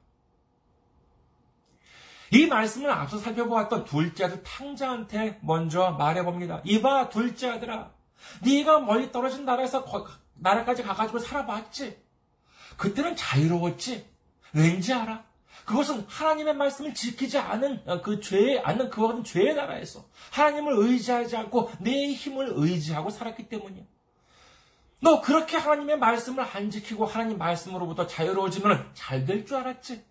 이 2.30 2.46
말씀을 2.46 2.90
앞서 2.90 3.16
살펴보았던 3.18 3.84
둘째 3.84 4.24
아들 4.24 4.42
탕자한테 4.42 5.38
먼저 5.42 5.92
말해봅니다. 5.92 6.60
이봐 6.64 7.08
둘째 7.08 7.48
아들아. 7.48 7.92
네가 8.44 8.80
멀리 8.80 9.10
떨어진 9.12 9.44
나라에서 9.46 9.84
나라까지 10.34 10.82
가가지고 10.82 11.20
살아봤지. 11.20 12.07
그때는 12.78 13.14
자유로웠지. 13.16 14.08
왠지 14.54 14.94
알아? 14.94 15.24
그것은 15.66 16.06
하나님의 16.08 16.54
말씀을 16.54 16.94
지키지 16.94 17.36
않은 17.36 17.82
어, 17.86 18.00
그 18.00 18.20
죄, 18.20 18.58
않는 18.58 18.88
그와 18.88 19.08
같은 19.08 19.24
죄의 19.24 19.54
나라에서 19.54 20.08
하나님을 20.30 20.72
의지하지 20.78 21.36
않고 21.36 21.70
내 21.80 22.12
힘을 22.14 22.52
의지하고 22.54 23.10
살았기 23.10 23.50
때문이야. 23.50 23.84
너 25.00 25.20
그렇게 25.20 25.58
하나님의 25.58 25.98
말씀을 25.98 26.42
안 26.44 26.70
지키고 26.70 27.04
하나님 27.04 27.36
말씀으로부터 27.36 28.06
자유로워지면 28.06 28.92
잘 28.94 29.26
될 29.26 29.44
줄 29.44 29.58
알았지? 29.58 30.02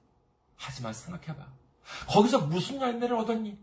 하지만 0.56 0.94
생각해봐. 0.94 1.46
거기서 2.10 2.42
무슨 2.42 2.80
열매를 2.82 3.16
얻었니? 3.18 3.58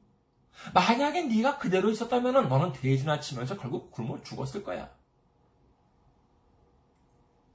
만약에 0.73 1.23
네가 1.23 1.59
그대로 1.59 1.91
있었다면 1.91 2.49
너는 2.49 2.73
대지나 2.73 3.21
치면서 3.21 3.57
결국 3.57 3.91
굶어 3.93 4.23
죽었을 4.23 4.65
거야. 4.65 4.91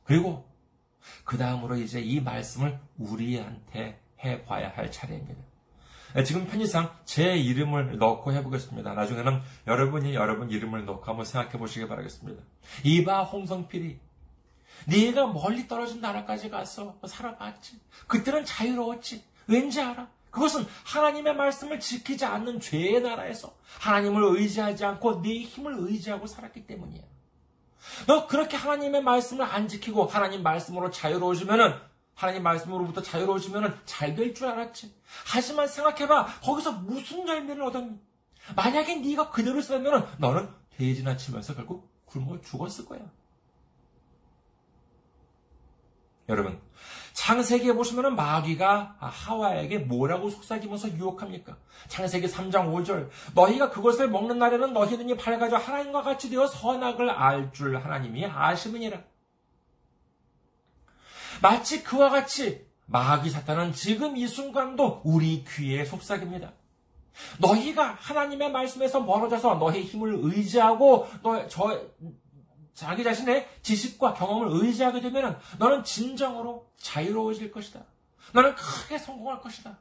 그리고 0.05 0.48
그 1.23 1.37
다음으로 1.37 1.77
이제 1.77 1.99
이 1.99 2.19
말씀을 2.19 2.79
우리한테 2.97 3.99
해봐야 4.23 4.69
할 4.69 4.91
차례입니다. 4.91 5.41
네, 6.15 6.23
지금 6.23 6.47
편의상 6.47 6.91
제 7.05 7.37
이름을 7.37 7.97
넣고 7.99 8.33
해보겠습니다. 8.33 8.93
나중에는 8.93 9.41
여러분이 9.67 10.15
여러분 10.15 10.49
이름을 10.49 10.85
넣고 10.85 11.03
한번 11.05 11.25
생각해 11.25 11.57
보시기 11.57 11.87
바라겠습니다. 11.87 12.41
이봐 12.83 13.23
홍성필이 13.23 13.99
네가 14.87 15.27
멀리 15.27 15.67
떨어진 15.67 16.01
나라까지 16.01 16.49
가서 16.49 16.97
살아봤지. 17.05 17.79
그때는 18.07 18.45
자유로웠지. 18.45 19.23
왠지 19.47 19.81
알아? 19.81 20.07
그것은 20.31 20.65
하나님의 20.85 21.35
말씀을 21.35 21.79
지키지 21.79 22.25
않는 22.25 22.59
죄의 22.59 23.01
나라에서 23.01 23.55
하나님을 23.79 24.37
의지하지 24.37 24.85
않고 24.85 25.21
네 25.21 25.41
힘을 25.41 25.75
의지하고 25.77 26.27
살았기 26.27 26.65
때문이야. 26.67 27.01
너 28.07 28.27
그렇게 28.27 28.57
하나님의 28.57 29.03
말씀을 29.03 29.45
안 29.45 29.67
지키고 29.67 30.05
하나님 30.05 30.43
말씀으로 30.43 30.91
자유로워지면은 30.91 31.73
하나님 32.15 32.43
말씀으로부터 32.43 33.01
자유로워지면은 33.01 33.73
잘 33.85 34.15
될 34.15 34.33
줄 34.33 34.47
알았지. 34.47 34.93
하지만 35.25 35.67
생각해봐. 35.67 36.25
거기서 36.43 36.73
무슨 36.73 37.27
열매를 37.27 37.61
얻었니? 37.63 37.97
만약에 38.55 38.95
네가 38.95 39.29
그대로 39.29 39.59
있었다면 39.59 40.07
너는 40.17 40.49
돼지나 40.75 41.15
치면서 41.17 41.55
결국 41.55 41.89
굶어 42.05 42.39
죽었을 42.41 42.85
거야. 42.85 42.99
여러분, 46.29 46.59
창세기에 47.13 47.73
보시면 47.73 48.15
마귀가 48.15 48.95
하와에게 48.99 49.79
뭐라고 49.79 50.29
속삭이면서 50.29 50.89
유혹합니까? 50.95 51.57
창세기 51.87 52.27
3장 52.27 52.71
5절. 52.71 53.09
너희가 53.33 53.71
그것을 53.71 54.09
먹는 54.09 54.39
날에는 54.39 54.71
너희 54.73 54.95
눈이 54.95 55.17
밝아져 55.17 55.57
하나님과 55.57 56.03
같이 56.03 56.29
되어 56.29 56.47
선악을 56.47 57.09
알 57.09 57.51
줄 57.51 57.77
하나님이 57.77 58.25
아시느니라. 58.27 59.01
마치 61.41 61.83
그와 61.83 62.09
같이 62.09 62.65
마귀 62.85 63.29
사탄은 63.29 63.73
지금 63.73 64.15
이 64.15 64.27
순간도 64.27 65.01
우리 65.03 65.43
귀에 65.45 65.83
속삭입니다. 65.85 66.53
너희가 67.39 67.97
하나님의 67.99 68.51
말씀에서 68.51 69.01
멀어져서 69.01 69.55
너희 69.55 69.81
힘을 69.81 70.19
의지하고 70.21 71.07
너, 71.21 71.47
저, 71.47 71.81
자기 72.79 73.03
자신의 73.03 73.45
지식과 73.61 74.13
경험을 74.13 74.47
의지하게 74.51 75.01
되면 75.01 75.37
너는 75.57 75.83
진정으로 75.83 76.65
자유로워질 76.77 77.51
것이다. 77.51 77.83
너는 78.31 78.55
크게 78.55 78.97
성공할 78.97 79.41
것이다. 79.41 79.77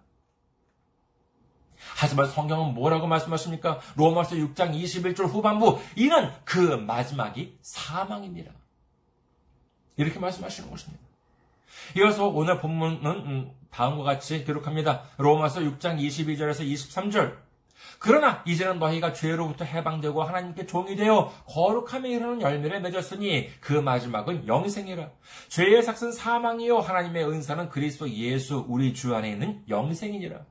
하지만 1.95 2.29
성경은 2.29 2.75
뭐라고 2.75 3.07
말씀하십니까? 3.07 3.79
로마서 3.95 4.35
6장 4.35 4.75
21절 4.75 5.29
후반부 5.29 5.79
이는 5.95 6.33
그 6.45 6.59
마지막이 6.59 7.57
사망입니다. 7.63 8.51
이렇게 9.97 10.19
말씀하시는 10.19 10.69
것입니다. 10.69 11.05
이어서 11.99 12.27
오늘 12.27 12.59
본문은 12.59 13.07
음, 13.07 13.53
다음과 13.71 14.03
같이 14.03 14.45
기록합니다. 14.45 15.05
로마서 15.19 15.61
6장 15.61 16.01
22절에서 16.01 16.69
23절 16.69 17.48
그러나 17.99 18.43
이제는 18.47 18.79
너희가 18.79 19.13
죄로부터 19.13 19.65
해방되고 19.65 20.23
하나님께 20.23 20.67
종이 20.67 20.97
되어 20.97 21.33
거룩함에 21.47 22.09
이르는 22.11 22.41
열매를 22.41 22.81
맺었으니 22.81 23.51
그 23.61 23.73
마지막은 23.73 24.47
영생이라. 24.47 25.11
죄의 25.49 25.83
삭은 25.83 26.13
사망이요 26.13 26.79
하나님의 26.79 27.29
은사는 27.29 27.69
그리스도 27.69 28.09
예수 28.11 28.65
우리 28.69 28.95
주 28.95 29.15
안에 29.15 29.31
있는 29.31 29.63
영생이니라. 29.69 30.45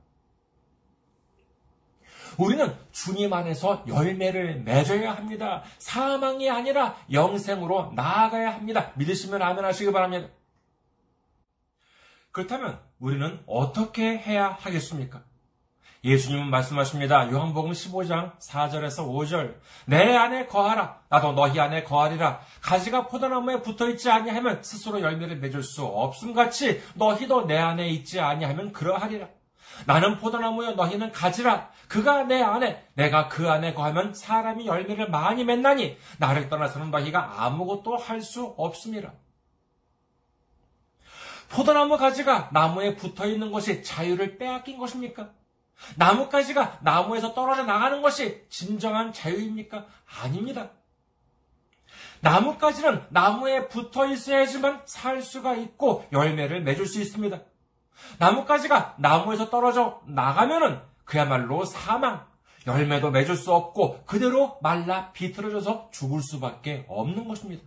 우리는 2.36 2.72
주님 2.92 3.32
안에서 3.32 3.84
열매를 3.88 4.60
맺어야 4.62 5.12
합니다. 5.12 5.64
사망이 5.78 6.48
아니라 6.48 6.96
영생으로 7.10 7.92
나아가야 7.96 8.54
합니다. 8.54 8.92
믿으시면 8.96 9.42
아멘 9.42 9.64
하시기 9.64 9.90
바랍니다. 9.90 10.28
그렇다면 12.30 12.80
우리는 13.00 13.40
어떻게 13.46 14.16
해야 14.18 14.50
하겠습니까? 14.50 15.24
예수님은 16.08 16.48
말씀하십니다. 16.48 17.30
요한복음 17.30 17.72
15장 17.72 18.38
4절에서 18.38 19.06
5절. 19.06 19.56
내 19.86 20.16
안에 20.16 20.46
거하라. 20.46 21.00
나도 21.10 21.32
너희 21.32 21.60
안에 21.60 21.84
거하리라. 21.84 22.40
가지가 22.62 23.08
포도나무에 23.08 23.60
붙어 23.60 23.88
있지 23.90 24.10
아니하면 24.10 24.62
스스로 24.62 25.02
열매를 25.02 25.36
맺을 25.36 25.62
수 25.62 25.84
없음 25.84 26.32
같이 26.32 26.80
너희도 26.94 27.46
내 27.46 27.58
안에 27.58 27.88
있지 27.88 28.20
아니하면 28.20 28.72
그러하리라. 28.72 29.28
나는 29.86 30.16
포도나무여 30.18 30.72
너희는 30.72 31.12
가지라. 31.12 31.70
그가 31.88 32.24
내 32.24 32.42
안에 32.42 32.86
내가 32.94 33.28
그 33.28 33.50
안에 33.50 33.74
거하면 33.74 34.14
사람이 34.14 34.66
열매를 34.66 35.10
많이 35.10 35.44
맺나니 35.44 35.98
나를 36.18 36.48
떠나서는 36.48 36.90
너희가 36.90 37.44
아무것도 37.44 37.96
할 37.96 38.22
수 38.22 38.54
없음이라. 38.56 39.12
포도나무 41.50 41.96
가지가 41.96 42.50
나무에 42.52 42.96
붙어 42.96 43.26
있는 43.26 43.52
것이 43.52 43.82
자유를 43.82 44.38
빼앗긴 44.38 44.78
것입니까? 44.78 45.30
나뭇가지가 45.96 46.80
나무에서 46.82 47.34
떨어져 47.34 47.64
나가는 47.64 48.02
것이 48.02 48.46
진정한 48.48 49.12
자유입니까? 49.12 49.86
아닙니다. 50.22 50.70
나뭇가지는 52.20 53.04
나무에 53.10 53.68
붙어 53.68 54.06
있어야지만 54.06 54.82
살 54.86 55.22
수가 55.22 55.54
있고 55.54 56.04
열매를 56.12 56.62
맺을 56.62 56.86
수 56.86 57.00
있습니다. 57.00 57.40
나뭇가지가 58.18 58.96
나무에서 58.98 59.50
떨어져 59.50 60.00
나가면은 60.06 60.80
그야말로 61.04 61.64
사망, 61.64 62.26
열매도 62.66 63.10
맺을 63.10 63.36
수 63.36 63.52
없고 63.52 64.02
그대로 64.04 64.58
말라 64.60 65.12
비틀어져서 65.12 65.90
죽을 65.92 66.22
수밖에 66.22 66.84
없는 66.88 67.26
것입니다. 67.26 67.62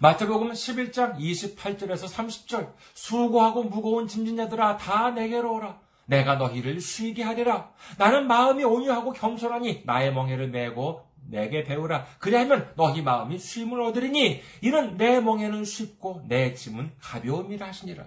마태복음 0.00 0.52
11장 0.52 1.16
28절에서 1.18 2.12
30절 2.12 2.72
수고하고 2.94 3.64
무거운 3.64 4.06
짐진 4.06 4.36
자들아 4.36 4.76
다 4.76 5.10
내게로 5.10 5.54
오라. 5.54 5.80
내가 6.06 6.36
너희를 6.36 6.80
쉬게 6.80 7.22
하리라. 7.22 7.70
나는 7.98 8.26
마음이 8.26 8.62
온유하고 8.64 9.12
겸손하니 9.12 9.82
나의 9.86 10.12
멍에를 10.12 10.48
메고 10.48 11.06
내게 11.28 11.64
배우라. 11.64 12.06
그리하면 12.18 12.72
너희 12.76 13.02
마음이 13.02 13.38
쉼을 13.38 13.80
얻으리니 13.80 14.40
이는 14.62 14.96
내 14.96 15.20
멍에는 15.20 15.64
쉽고 15.64 16.22
내 16.28 16.54
짐은 16.54 16.92
가벼움이라 17.00 17.66
하시니라. 17.66 18.06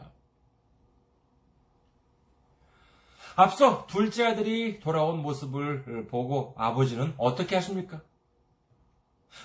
앞서 3.36 3.88
둘째 3.88 4.25
아들이 4.25 4.80
돌아온 4.80 5.21
모습을 5.21 6.08
보고 6.08 6.54
아버지는 6.58 7.13
어떻게 7.17 7.56
하십니까? 7.56 8.02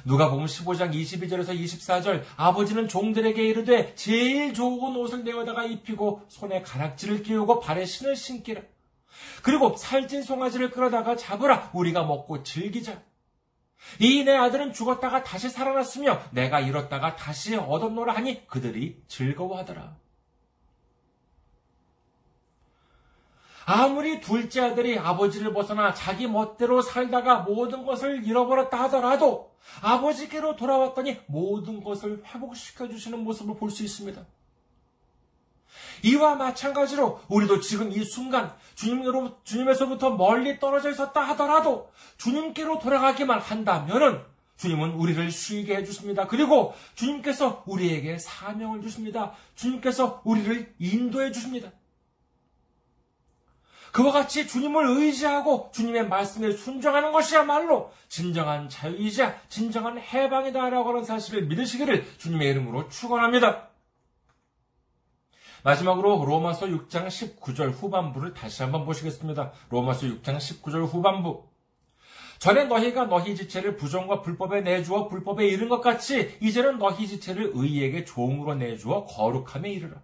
누가 0.04 0.30
보면 0.30 0.46
15장 0.46 0.92
22절에서 0.92 1.58
24절 1.58 2.22
아버지는 2.36 2.88
종들에게 2.88 3.42
이르되 3.42 3.94
제일 3.94 4.54
좋은 4.54 4.96
옷을 4.96 5.24
내어다가 5.24 5.64
입히고 5.64 6.22
손에 6.28 6.62
가락지를 6.62 7.22
끼우고 7.22 7.60
발에 7.60 7.84
신을 7.84 8.16
신기라. 8.16 8.62
그리고 9.42 9.76
살찐 9.76 10.22
송아지를 10.22 10.70
끌어다가 10.70 11.16
잡으라 11.16 11.70
우리가 11.72 12.04
먹고 12.04 12.42
즐기자. 12.42 13.02
이 14.00 14.24
내 14.24 14.34
아들은 14.34 14.72
죽었다가 14.72 15.22
다시 15.22 15.50
살아났으며 15.50 16.22
내가 16.32 16.60
잃었다가 16.60 17.16
다시 17.16 17.54
얻었노라 17.54 18.14
하니 18.14 18.46
그들이 18.46 19.02
즐거워하더라. 19.08 19.96
아무리 23.66 24.20
둘째 24.20 24.60
아들이 24.60 24.98
아버지를 24.98 25.52
벗어나 25.54 25.94
자기 25.94 26.26
멋대로 26.26 26.82
살다가 26.82 27.40
모든 27.40 27.84
것을 27.84 28.26
잃어버렸다 28.26 28.82
하더라도 28.84 29.54
아버지께로 29.80 30.56
돌아왔더니 30.56 31.18
모든 31.26 31.82
것을 31.82 32.22
회복시켜 32.26 32.88
주시는 32.88 33.24
모습을 33.24 33.56
볼 33.56 33.70
수 33.70 33.82
있습니다. 33.82 34.24
이와 36.02 36.36
마찬가지로 36.36 37.20
우리도 37.28 37.60
지금 37.60 37.90
이 37.90 38.04
순간 38.04 38.54
주님으로, 38.74 39.38
주님에서부터 39.44 40.10
멀리 40.10 40.60
떨어져 40.60 40.90
있었다 40.90 41.20
하더라도 41.30 41.90
주님께로 42.18 42.78
돌아가기만 42.78 43.40
한다면은 43.40 44.20
주님은 44.56 44.92
우리를 44.92 45.30
쉬게 45.30 45.76
해주십니다. 45.76 46.26
그리고 46.26 46.74
주님께서 46.94 47.64
우리에게 47.66 48.18
사명을 48.18 48.82
주십니다. 48.82 49.32
주님께서 49.56 50.20
우리를 50.24 50.74
인도해 50.78 51.32
주십니다. 51.32 51.72
그와 53.94 54.10
같이 54.10 54.48
주님을 54.48 54.88
의지하고 54.88 55.70
주님의 55.72 56.08
말씀에 56.08 56.50
순종하는 56.50 57.12
것이야말로 57.12 57.92
진정한 58.08 58.68
자유이자 58.68 59.38
진정한 59.48 60.00
해방이다라고 60.00 60.88
하는 60.88 61.04
사실을 61.04 61.46
믿으시기를 61.46 62.04
주님의 62.18 62.48
이름으로 62.50 62.88
축원합니다. 62.88 63.68
마지막으로 65.62 66.24
로마서 66.24 66.66
6장 66.66 67.06
19절 67.06 67.70
후반부를 67.70 68.34
다시 68.34 68.64
한번 68.64 68.84
보시겠습니다. 68.84 69.52
로마서 69.70 70.08
6장 70.08 70.38
19절 70.38 70.88
후반부. 70.88 71.48
전에 72.40 72.64
너희가 72.64 73.04
너희 73.04 73.36
지체를 73.36 73.76
부정과 73.76 74.22
불법에 74.22 74.62
내주어 74.62 75.06
불법에 75.06 75.46
이른 75.46 75.68
것 75.68 75.80
같이 75.80 76.36
이제는 76.42 76.78
너희 76.78 77.06
지체를 77.06 77.52
의에게 77.54 78.04
종으로 78.04 78.56
내주어 78.56 79.04
거룩함에 79.04 79.70
이르라. 79.70 80.02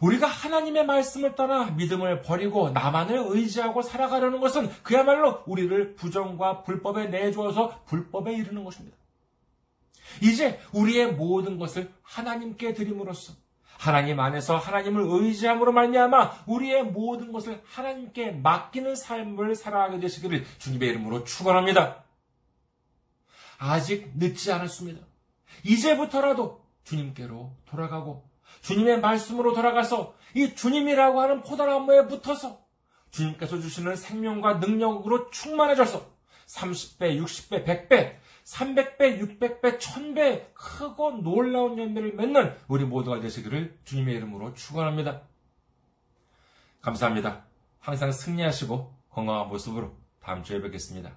우리가 0.00 0.26
하나님의 0.26 0.86
말씀을 0.86 1.34
떠나 1.34 1.70
믿음을 1.70 2.22
버리고 2.22 2.70
나만을 2.70 3.24
의지하고 3.28 3.82
살아가려는 3.82 4.40
것은 4.40 4.70
그야말로 4.82 5.42
우리를 5.46 5.94
부정과 5.94 6.62
불법에 6.62 7.06
내주어서 7.06 7.82
불법에 7.86 8.34
이르는 8.34 8.64
것입니다. 8.64 8.96
이제 10.22 10.60
우리의 10.72 11.12
모든 11.12 11.58
것을 11.58 11.92
하나님께 12.02 12.74
드림으로써 12.74 13.34
하나님 13.78 14.20
안에서 14.20 14.56
하나님을 14.56 15.04
의지함으로 15.06 15.72
말미암아 15.72 16.44
우리의 16.46 16.84
모든 16.84 17.32
것을 17.32 17.62
하나님께 17.66 18.32
맡기는 18.32 18.94
삶을 18.96 19.54
살아가게 19.54 20.00
되시기를 20.00 20.44
주님의 20.58 20.88
이름으로 20.90 21.24
축원합니다. 21.24 22.04
아직 23.58 24.12
늦지 24.16 24.52
않았습니다. 24.52 25.04
이제부터라도 25.64 26.64
주님께로 26.84 27.52
돌아가고 27.66 28.28
주님의 28.66 29.00
말씀으로 29.00 29.52
돌아가서 29.52 30.14
이 30.34 30.56
주님이라고 30.56 31.20
하는 31.20 31.42
포도나무에 31.42 32.08
붙어서 32.08 32.58
주님께서 33.12 33.60
주시는 33.60 33.94
생명과 33.94 34.54
능력으로 34.54 35.30
충만해져서 35.30 36.04
30배, 36.46 37.22
60배, 37.22 37.64
100배, 37.64 38.16
300배, 38.44 39.38
600배, 39.38 39.78
1000배 39.78 40.54
크고 40.54 41.22
놀라운 41.22 41.78
연매를 41.78 42.14
맺는 42.14 42.56
우리 42.66 42.84
모두가 42.84 43.20
되시기를 43.20 43.78
주님의 43.84 44.16
이름으로 44.16 44.52
축원합니다. 44.54 45.22
감사합니다. 46.82 47.44
항상 47.78 48.10
승리하시고 48.10 48.94
건강한 49.10 49.48
모습으로 49.48 49.96
다음 50.20 50.42
주에 50.42 50.60
뵙겠습니다. 50.60 51.16